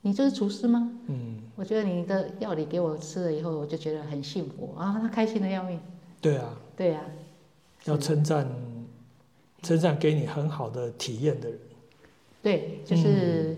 [0.00, 5.78] 你就是厨师吗？”嗯，我觉得你的料理给我吃了以后，我就觉得很幸福啊，他开心的要命。
[6.24, 7.04] 对啊，对啊，
[7.84, 8.48] 要称赞，
[9.62, 11.58] 称赞给你很好的体验的人。
[12.42, 13.54] 对，就是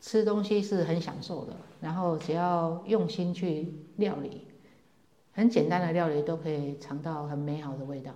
[0.00, 4.46] 吃东西是很享受的，然后只要用心去料理。
[5.34, 8.10] 很简单的料理都可以尝到很美好的味道。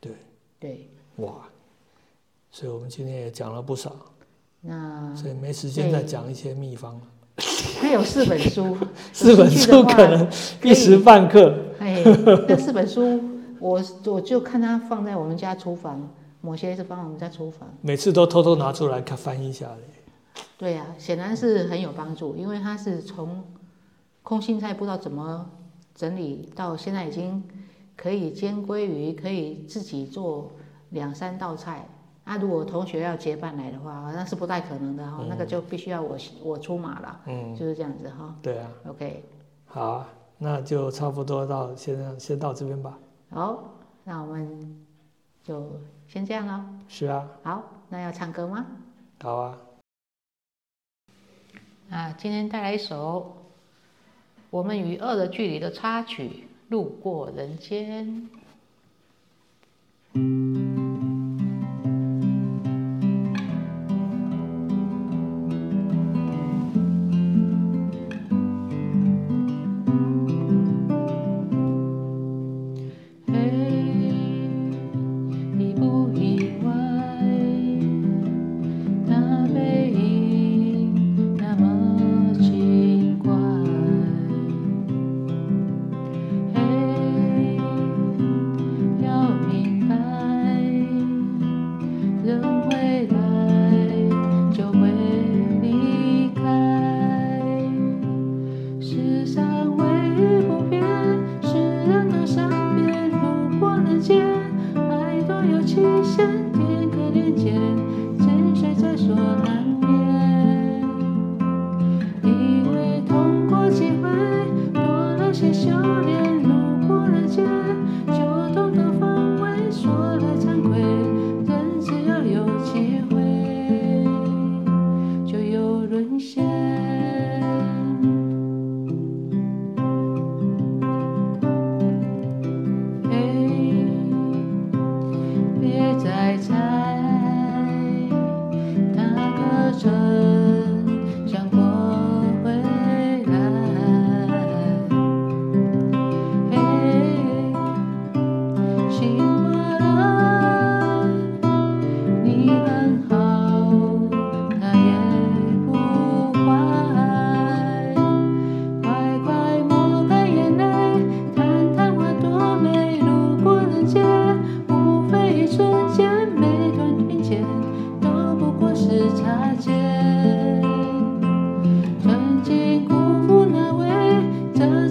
[0.00, 0.12] 对
[0.58, 1.46] 对，哇！
[2.50, 3.94] 所以我们今天也讲了不少。
[4.62, 7.06] 那所以没时间再讲一些秘方了。
[7.80, 8.76] 还有四本书，
[9.12, 10.28] 四本书可能
[10.62, 11.54] 一时半刻。
[11.78, 12.02] 哎，
[12.48, 13.20] 那四本书，
[13.60, 16.08] 我我就看它放在我们家厨房，
[16.40, 17.68] 某些是放我们家厨房。
[17.80, 20.42] 每次都偷偷拿出来看翻一下嘞。
[20.56, 23.44] 对呀，显然是很有帮助，因为它是从
[24.22, 25.50] 空心菜不知道怎么。
[25.94, 27.42] 整理到现在已经
[27.96, 30.52] 可以煎鲑鱼，可以自己做
[30.90, 31.88] 两三道菜。
[32.30, 37.20] 那如果同学要结伴来的话，那是不太可能的哈，那个就必须要我我出马了。
[37.24, 38.36] 嗯，就是这样子哈。
[38.42, 38.70] 对啊。
[38.86, 39.24] OK。
[39.64, 42.98] 好啊，那就差不多到先先到这边吧。
[43.30, 43.64] 好，
[44.04, 44.84] 那我们
[45.42, 46.68] 就先这样了。
[46.86, 47.26] 是啊。
[47.42, 48.66] 好，那要唱歌吗？
[49.22, 49.58] 好啊。
[51.88, 53.34] 啊，今天带来一首。
[54.50, 58.28] 我们与恶的距离的插曲，路过人间。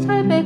[0.09, 0.36] i'm Taipei.